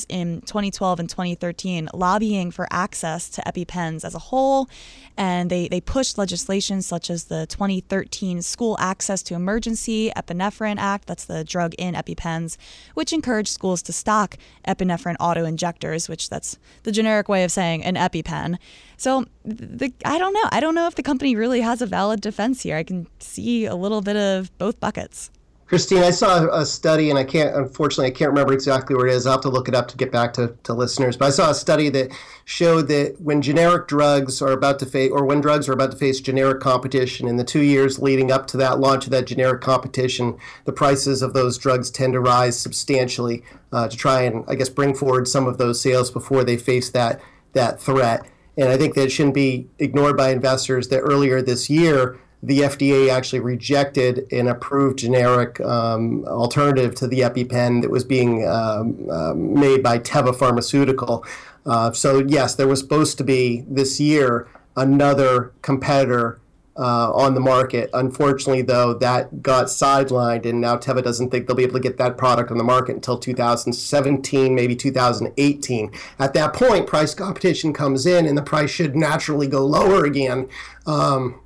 in 0.07 0.41
2012 0.41 0.99
and 0.99 1.09
2013 1.09 1.89
lobbying 1.95 2.51
for 2.51 2.67
access 2.69 3.27
to 3.29 3.41
EpiPens 3.41 4.05
as 4.05 4.13
a 4.13 4.19
whole. 4.19 4.69
And 5.17 5.49
they, 5.49 5.67
they 5.67 5.81
pushed 5.81 6.19
legislation 6.19 6.83
such 6.83 7.09
as 7.09 7.23
the 7.23 7.47
2013 7.47 8.43
School 8.43 8.77
Access 8.79 9.23
to 9.23 9.33
Emergency 9.33 10.11
Epinephrine 10.15 10.77
Act, 10.77 11.07
that's 11.07 11.25
the 11.25 11.43
drug 11.43 11.73
in 11.79 11.95
EpiPens, 11.95 12.57
which 12.93 13.13
encouraged 13.13 13.49
schools 13.49 13.81
to 13.83 13.93
stock 13.93 14.37
epinephrine 14.67 15.15
auto 15.19 15.43
injectors, 15.43 16.07
which 16.07 16.29
that's 16.29 16.59
the 16.83 16.91
generic 16.91 17.27
way 17.27 17.43
of 17.43 17.51
saying 17.51 17.83
an 17.83 17.95
EpiPen. 17.95 18.57
So 18.97 19.25
the, 19.43 19.91
I 20.05 20.17
don't 20.17 20.33
know. 20.33 20.43
I 20.51 20.59
don't 20.59 20.75
know 20.75 20.87
if 20.87 20.95
the 20.95 21.03
company 21.03 21.35
really 21.35 21.61
has 21.61 21.81
a 21.81 21.85
valid 21.85 22.21
defense 22.21 22.61
here. 22.61 22.77
I 22.77 22.83
can 22.83 23.07
see 23.19 23.65
a 23.65 23.75
little 23.75 24.01
bit 24.01 24.15
of 24.15 24.55
both 24.57 24.79
buckets. 24.83 25.31
Christine, 25.67 26.03
I 26.03 26.11
saw 26.11 26.45
a 26.51 26.65
study, 26.65 27.09
and 27.09 27.17
I 27.17 27.23
can't, 27.23 27.55
unfortunately, 27.55 28.07
I 28.07 28.11
can't 28.11 28.31
remember 28.31 28.53
exactly 28.53 28.97
where 28.97 29.07
it 29.07 29.13
is. 29.13 29.25
I'll 29.25 29.35
have 29.35 29.41
to 29.41 29.49
look 29.49 29.69
it 29.69 29.73
up 29.73 29.87
to 29.87 29.97
get 29.97 30.11
back 30.11 30.33
to, 30.33 30.55
to 30.63 30.73
listeners. 30.73 31.15
But 31.15 31.27
I 31.27 31.29
saw 31.29 31.49
a 31.51 31.55
study 31.55 31.87
that 31.89 32.11
showed 32.43 32.89
that 32.89 33.15
when 33.19 33.41
generic 33.41 33.87
drugs 33.87 34.41
are 34.41 34.51
about 34.51 34.77
to 34.79 34.85
face, 34.85 35.09
or 35.09 35.23
when 35.23 35.39
drugs 35.39 35.69
are 35.69 35.73
about 35.73 35.91
to 35.91 35.97
face 35.97 36.19
generic 36.19 36.59
competition, 36.59 37.29
in 37.29 37.37
the 37.37 37.45
two 37.45 37.63
years 37.63 37.97
leading 37.97 38.29
up 38.29 38.45
to 38.47 38.57
that 38.57 38.79
launch 38.81 39.05
of 39.05 39.11
that 39.11 39.25
generic 39.25 39.61
competition, 39.61 40.37
the 40.65 40.73
prices 40.73 41.21
of 41.21 41.33
those 41.33 41.57
drugs 41.57 41.89
tend 41.89 42.11
to 42.13 42.19
rise 42.19 42.59
substantially 42.59 43.41
uh, 43.71 43.87
to 43.87 43.95
try 43.95 44.21
and, 44.23 44.43
I 44.49 44.55
guess, 44.55 44.69
bring 44.69 44.93
forward 44.93 45.29
some 45.29 45.47
of 45.47 45.57
those 45.57 45.81
sales 45.81 46.11
before 46.11 46.43
they 46.43 46.57
face 46.57 46.89
that 46.89 47.21
that 47.53 47.81
threat. 47.81 48.27
And 48.57 48.67
I 48.67 48.77
think 48.77 48.95
that 48.95 49.05
it 49.05 49.11
shouldn't 49.11 49.35
be 49.35 49.69
ignored 49.79 50.17
by 50.17 50.29
investors 50.29 50.89
that 50.89 50.99
earlier 50.99 51.41
this 51.41 51.69
year, 51.69 52.19
the 52.43 52.59
FDA 52.59 53.09
actually 53.09 53.39
rejected 53.39 54.31
an 54.31 54.49
approved 54.49 54.99
generic 54.99 55.61
um, 55.61 56.25
alternative 56.25 56.93
to 56.95 57.07
the 57.07 57.21
EpiPen 57.21 57.81
that 57.81 57.89
was 57.89 58.03
being 58.03 58.45
um, 58.45 59.07
uh, 59.09 59.33
made 59.33 59.81
by 59.81 59.97
Teva 59.97 60.35
Pharmaceutical. 60.35 61.25
Uh, 61.65 61.93
so, 61.93 62.19
yes, 62.27 62.55
there 62.55 62.67
was 62.67 62.79
supposed 62.79 63.17
to 63.17 63.23
be 63.23 63.63
this 63.69 63.97
year 63.97 64.49
another 64.75 65.53
competitor 65.61 66.41
uh, 66.75 67.13
on 67.13 67.33
the 67.33 67.39
market. 67.39 67.89
Unfortunately, 67.93 68.61
though, 68.61 68.93
that 68.95 69.41
got 69.41 69.67
sidelined, 69.67 70.45
and 70.45 70.59
now 70.59 70.75
Teva 70.75 71.01
doesn't 71.01 71.29
think 71.29 71.47
they'll 71.47 71.55
be 71.55 71.63
able 71.63 71.75
to 71.75 71.79
get 71.79 71.97
that 71.97 72.17
product 72.17 72.51
on 72.51 72.57
the 72.57 72.63
market 72.63 72.95
until 72.95 73.17
2017, 73.17 74.53
maybe 74.53 74.75
2018. 74.75 75.91
At 76.19 76.33
that 76.33 76.53
point, 76.53 76.87
price 76.87 77.13
competition 77.13 77.71
comes 77.71 78.05
in, 78.05 78.25
and 78.25 78.37
the 78.37 78.41
price 78.41 78.71
should 78.71 78.97
naturally 78.97 79.47
go 79.47 79.65
lower 79.65 80.03
again. 80.03 80.49
Um, 80.85 81.39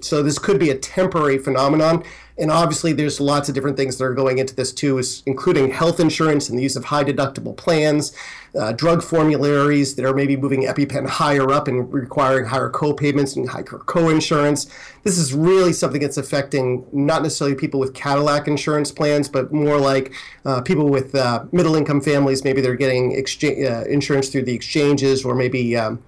so 0.00 0.22
this 0.22 0.38
could 0.38 0.58
be 0.58 0.70
a 0.70 0.76
temporary 0.76 1.38
phenomenon. 1.38 2.04
And 2.36 2.50
obviously, 2.50 2.92
there's 2.92 3.20
lots 3.20 3.48
of 3.48 3.54
different 3.54 3.76
things 3.76 3.96
that 3.98 4.04
are 4.04 4.14
going 4.14 4.38
into 4.38 4.56
this 4.56 4.72
too, 4.72 5.00
including 5.24 5.70
health 5.70 6.00
insurance 6.00 6.48
and 6.48 6.58
the 6.58 6.64
use 6.64 6.74
of 6.74 6.86
high 6.86 7.04
deductible 7.04 7.56
plans, 7.56 8.12
uh, 8.58 8.72
drug 8.72 9.04
formularies 9.04 9.94
that 9.94 10.04
are 10.04 10.14
maybe 10.14 10.36
moving 10.36 10.62
EpiPen 10.62 11.06
higher 11.06 11.52
up 11.52 11.68
and 11.68 11.92
requiring 11.92 12.46
higher 12.46 12.68
co-payments 12.70 13.36
and 13.36 13.48
higher 13.48 13.62
co-insurance. 13.62 14.66
This 15.04 15.16
is 15.16 15.32
really 15.32 15.72
something 15.72 16.00
that's 16.00 16.16
affecting 16.16 16.84
not 16.92 17.22
necessarily 17.22 17.54
people 17.54 17.78
with 17.78 17.94
Cadillac 17.94 18.48
insurance 18.48 18.90
plans, 18.90 19.28
but 19.28 19.52
more 19.52 19.78
like 19.78 20.12
uh, 20.44 20.60
people 20.60 20.88
with 20.88 21.14
uh, 21.14 21.44
middle-income 21.52 22.00
families. 22.00 22.42
Maybe 22.42 22.60
they're 22.60 22.74
getting 22.74 23.12
exchange, 23.12 23.64
uh, 23.64 23.84
insurance 23.88 24.28
through 24.28 24.42
the 24.42 24.54
exchanges, 24.54 25.24
or 25.24 25.36
maybe 25.36 25.76
um, 25.76 26.02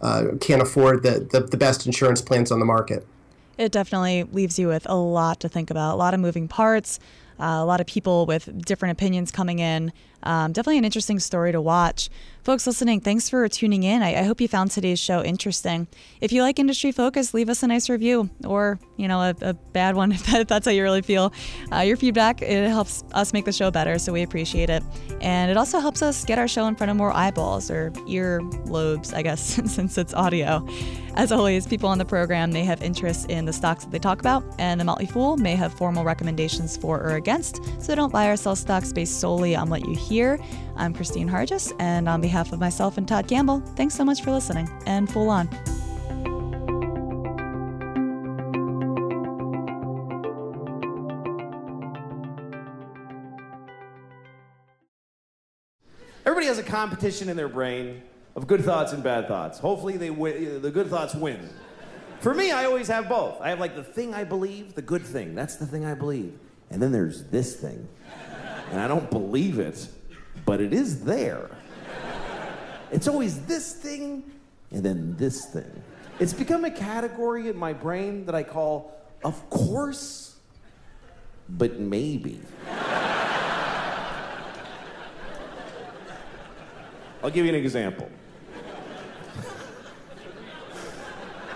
uh, 0.00 0.26
can't 0.40 0.62
afford 0.62 1.02
the, 1.02 1.26
the 1.32 1.40
the 1.40 1.56
best 1.56 1.86
insurance 1.86 2.20
plans 2.20 2.52
on 2.52 2.60
the 2.60 2.64
market 2.64 3.04
it 3.58 3.72
definitely 3.72 4.24
leaves 4.24 4.58
you 4.58 4.68
with 4.68 4.86
a 4.88 4.94
lot 4.94 5.40
to 5.40 5.48
think 5.48 5.70
about, 5.70 5.94
a 5.94 5.96
lot 5.96 6.14
of 6.14 6.20
moving 6.20 6.48
parts, 6.48 6.98
uh, 7.40 7.44
a 7.44 7.64
lot 7.64 7.80
of 7.80 7.86
people 7.86 8.26
with 8.26 8.64
different 8.64 8.92
opinions 8.92 9.30
coming 9.30 9.58
in. 9.58 9.92
Um, 10.22 10.52
definitely 10.52 10.78
an 10.78 10.84
interesting 10.84 11.18
story 11.18 11.52
to 11.52 11.60
watch. 11.60 12.10
Folks 12.44 12.66
listening, 12.66 13.00
thanks 13.00 13.28
for 13.28 13.48
tuning 13.48 13.84
in. 13.84 14.02
I, 14.02 14.16
I, 14.16 14.22
hope 14.24 14.40
you 14.40 14.48
found 14.48 14.72
today's 14.72 14.98
show 14.98 15.22
interesting. 15.22 15.86
If 16.20 16.32
you 16.32 16.42
like 16.42 16.58
Industry 16.58 16.90
Focus, 16.90 17.32
leave 17.34 17.48
us 17.48 17.62
a 17.62 17.68
nice 17.68 17.88
review 17.88 18.30
or, 18.44 18.80
you 18.96 19.06
know, 19.06 19.20
a, 19.20 19.34
a 19.42 19.54
bad 19.54 19.94
one 19.94 20.10
if, 20.12 20.26
that, 20.26 20.40
if, 20.40 20.48
that's 20.48 20.66
how 20.66 20.72
you 20.72 20.82
really 20.82 21.02
feel. 21.02 21.32
Uh, 21.72 21.80
your 21.80 21.96
feedback, 21.96 22.42
it 22.42 22.68
helps 22.68 23.04
us 23.12 23.32
make 23.32 23.44
the 23.44 23.52
show 23.52 23.70
better, 23.70 23.96
so 23.96 24.12
we 24.12 24.22
appreciate 24.22 24.70
it. 24.70 24.82
And 25.20 25.52
it 25.52 25.56
also 25.56 25.78
helps 25.78 26.02
us 26.02 26.24
get 26.24 26.36
our 26.36 26.48
show 26.48 26.66
in 26.66 26.74
front 26.74 26.90
of 26.90 26.96
more 26.96 27.12
eyeballs 27.12 27.70
or 27.70 27.92
ear 28.08 28.40
lobes, 28.66 29.12
I 29.12 29.22
guess, 29.22 29.40
since 29.72 29.96
it's 29.96 30.12
audio. 30.12 30.66
As 31.14 31.30
always, 31.30 31.66
people 31.66 31.90
on 31.90 31.98
the 31.98 32.04
program 32.04 32.50
may 32.52 32.64
have 32.64 32.82
interests 32.82 33.26
in 33.26 33.44
the 33.44 33.52
stocks 33.52 33.84
that 33.84 33.92
they 33.92 33.98
talk 34.00 34.18
about, 34.18 34.42
and 34.58 34.80
the 34.80 34.84
Motley 34.84 35.06
Fool 35.06 35.36
may 35.36 35.54
have 35.54 35.72
formal 35.74 36.02
recommendations 36.04 36.76
for 36.76 37.00
or 37.00 37.16
against, 37.16 37.60
so 37.80 37.94
don't 37.94 38.12
buy 38.12 38.28
or 38.28 38.36
sell 38.36 38.56
stocks 38.56 38.92
based 38.92 39.20
solely 39.20 39.54
on 39.54 39.68
what 39.70 39.86
you 39.86 39.94
hear. 39.94 40.11
I'm 40.12 40.92
Christine 40.92 41.26
Hargis, 41.26 41.72
and 41.78 42.06
on 42.06 42.20
behalf 42.20 42.52
of 42.52 42.60
myself 42.60 42.98
and 42.98 43.08
Todd 43.08 43.26
Campbell, 43.26 43.60
thanks 43.76 43.94
so 43.94 44.04
much 44.04 44.20
for 44.22 44.30
listening, 44.30 44.68
and 44.84 45.10
full 45.10 45.30
on. 45.30 45.48
Everybody 56.26 56.46
has 56.46 56.58
a 56.58 56.62
competition 56.62 57.30
in 57.30 57.36
their 57.38 57.48
brain 57.48 58.02
of 58.36 58.46
good 58.46 58.62
thoughts 58.62 58.92
and 58.92 59.02
bad 59.02 59.26
thoughts. 59.28 59.58
Hopefully, 59.58 59.96
they 59.96 60.10
the 60.10 60.70
good 60.70 60.88
thoughts 60.88 61.14
win. 61.14 61.48
For 62.20 62.34
me, 62.34 62.52
I 62.52 62.66
always 62.66 62.88
have 62.88 63.08
both. 63.08 63.40
I 63.40 63.48
have 63.48 63.60
like 63.60 63.74
the 63.74 63.82
thing 63.82 64.12
I 64.12 64.24
believe, 64.24 64.74
the 64.74 64.82
good 64.82 65.06
thing. 65.06 65.34
That's 65.34 65.56
the 65.56 65.66
thing 65.66 65.86
I 65.86 65.94
believe. 65.94 66.38
And 66.70 66.82
then 66.82 66.92
there's 66.92 67.24
this 67.24 67.56
thing. 67.56 67.88
And 68.70 68.78
I 68.78 68.88
don't 68.88 69.10
believe 69.10 69.58
it, 69.58 69.88
but 70.44 70.60
it 70.60 70.72
is 70.72 71.04
there. 71.04 71.50
It's 72.90 73.08
always 73.08 73.40
this 73.46 73.72
thing 73.72 74.22
and 74.70 74.82
then 74.84 75.16
this 75.16 75.46
thing. 75.46 75.82
It's 76.18 76.32
become 76.32 76.64
a 76.64 76.70
category 76.70 77.48
in 77.48 77.56
my 77.56 77.72
brain 77.72 78.26
that 78.26 78.34
I 78.34 78.42
call, 78.42 78.92
of 79.24 79.48
course, 79.50 80.36
but 81.48 81.78
maybe. 81.78 82.40
I'll 87.22 87.30
give 87.30 87.46
you 87.46 87.50
an 87.50 87.54
example. 87.54 88.10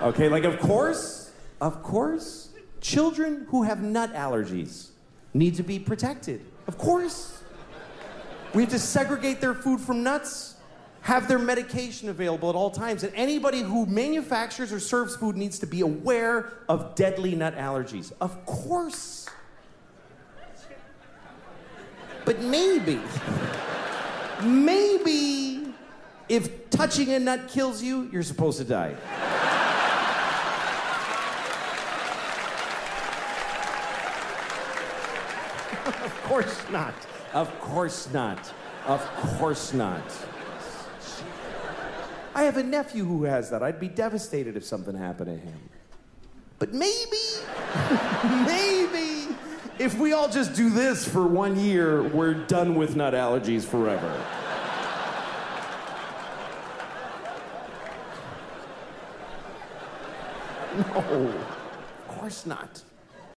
Okay, 0.03 0.29
like, 0.29 0.45
of 0.45 0.59
course, 0.61 1.33
of 1.61 1.83
course, 1.83 2.51
children 2.81 3.47
who 3.49 3.63
have 3.63 3.83
nut 3.83 4.13
allergies 4.15 4.91
need 5.33 5.55
to 5.57 5.63
be 5.63 5.79
protected. 5.79 6.45
Of 6.67 6.79
course. 6.79 7.36
We 8.55 8.63
have 8.63 8.71
to 8.71 8.79
segregate 8.79 9.41
their 9.41 9.55
food 9.55 9.81
from 9.81 10.03
nuts, 10.03 10.55
have 11.03 11.29
their 11.29 11.39
medication 11.39 12.09
available 12.09 12.49
at 12.49 12.55
all 12.55 12.71
times, 12.71 13.03
and 13.05 13.13
anybody 13.15 13.61
who 13.61 13.87
manufactures 13.87 14.73
or 14.73 14.81
serves 14.81 15.15
food 15.17 15.37
needs 15.37 15.59
to 15.61 15.67
be 15.67 15.83
aware 15.83 16.53
of 16.69 16.95
deadly 16.95 17.35
nut 17.35 17.57
allergies. 17.57 18.13
Of 18.21 18.45
course. 18.47 19.29
But 22.25 22.41
maybe, 22.41 23.01
maybe 24.43 25.73
if 26.29 26.71
touching 26.71 27.13
a 27.13 27.21
nut 27.21 27.47
kills 27.47 27.83
you, 27.83 28.09
you're 28.13 28.25
supposed 28.25 28.59
to 28.59 28.65
die. 28.65 28.97
Of 35.87 36.23
course 36.25 36.63
not. 36.71 36.95
Of 37.33 37.61
course 37.61 38.13
not. 38.13 38.53
Of 38.87 39.05
course 39.39 39.73
not. 39.73 40.03
I 42.35 42.43
have 42.43 42.57
a 42.59 42.63
nephew 42.63 43.05
who 43.05 43.25
has 43.25 43.51
that. 43.51 43.63
I'd 43.63 43.81
be 43.81 43.89
devastated 43.89 44.57
if 44.57 44.65
something 44.65 44.95
happened 44.95 45.29
to 45.29 45.37
him. 45.37 45.59
But 46.59 46.73
maybe, 46.73 47.17
maybe, 48.47 49.35
if 49.79 49.99
we 49.99 50.13
all 50.13 50.29
just 50.29 50.55
do 50.55 50.71
this 50.71 51.07
for 51.07 51.27
one 51.27 51.59
year, 51.59 52.03
we're 52.03 52.35
done 52.35 52.75
with 52.75 52.97
nut 52.97 53.15
allergies 53.15 53.65
forever. 53.65 54.23
No, 60.77 61.29
of 61.29 62.09
course 62.09 62.45
not. 62.45 62.83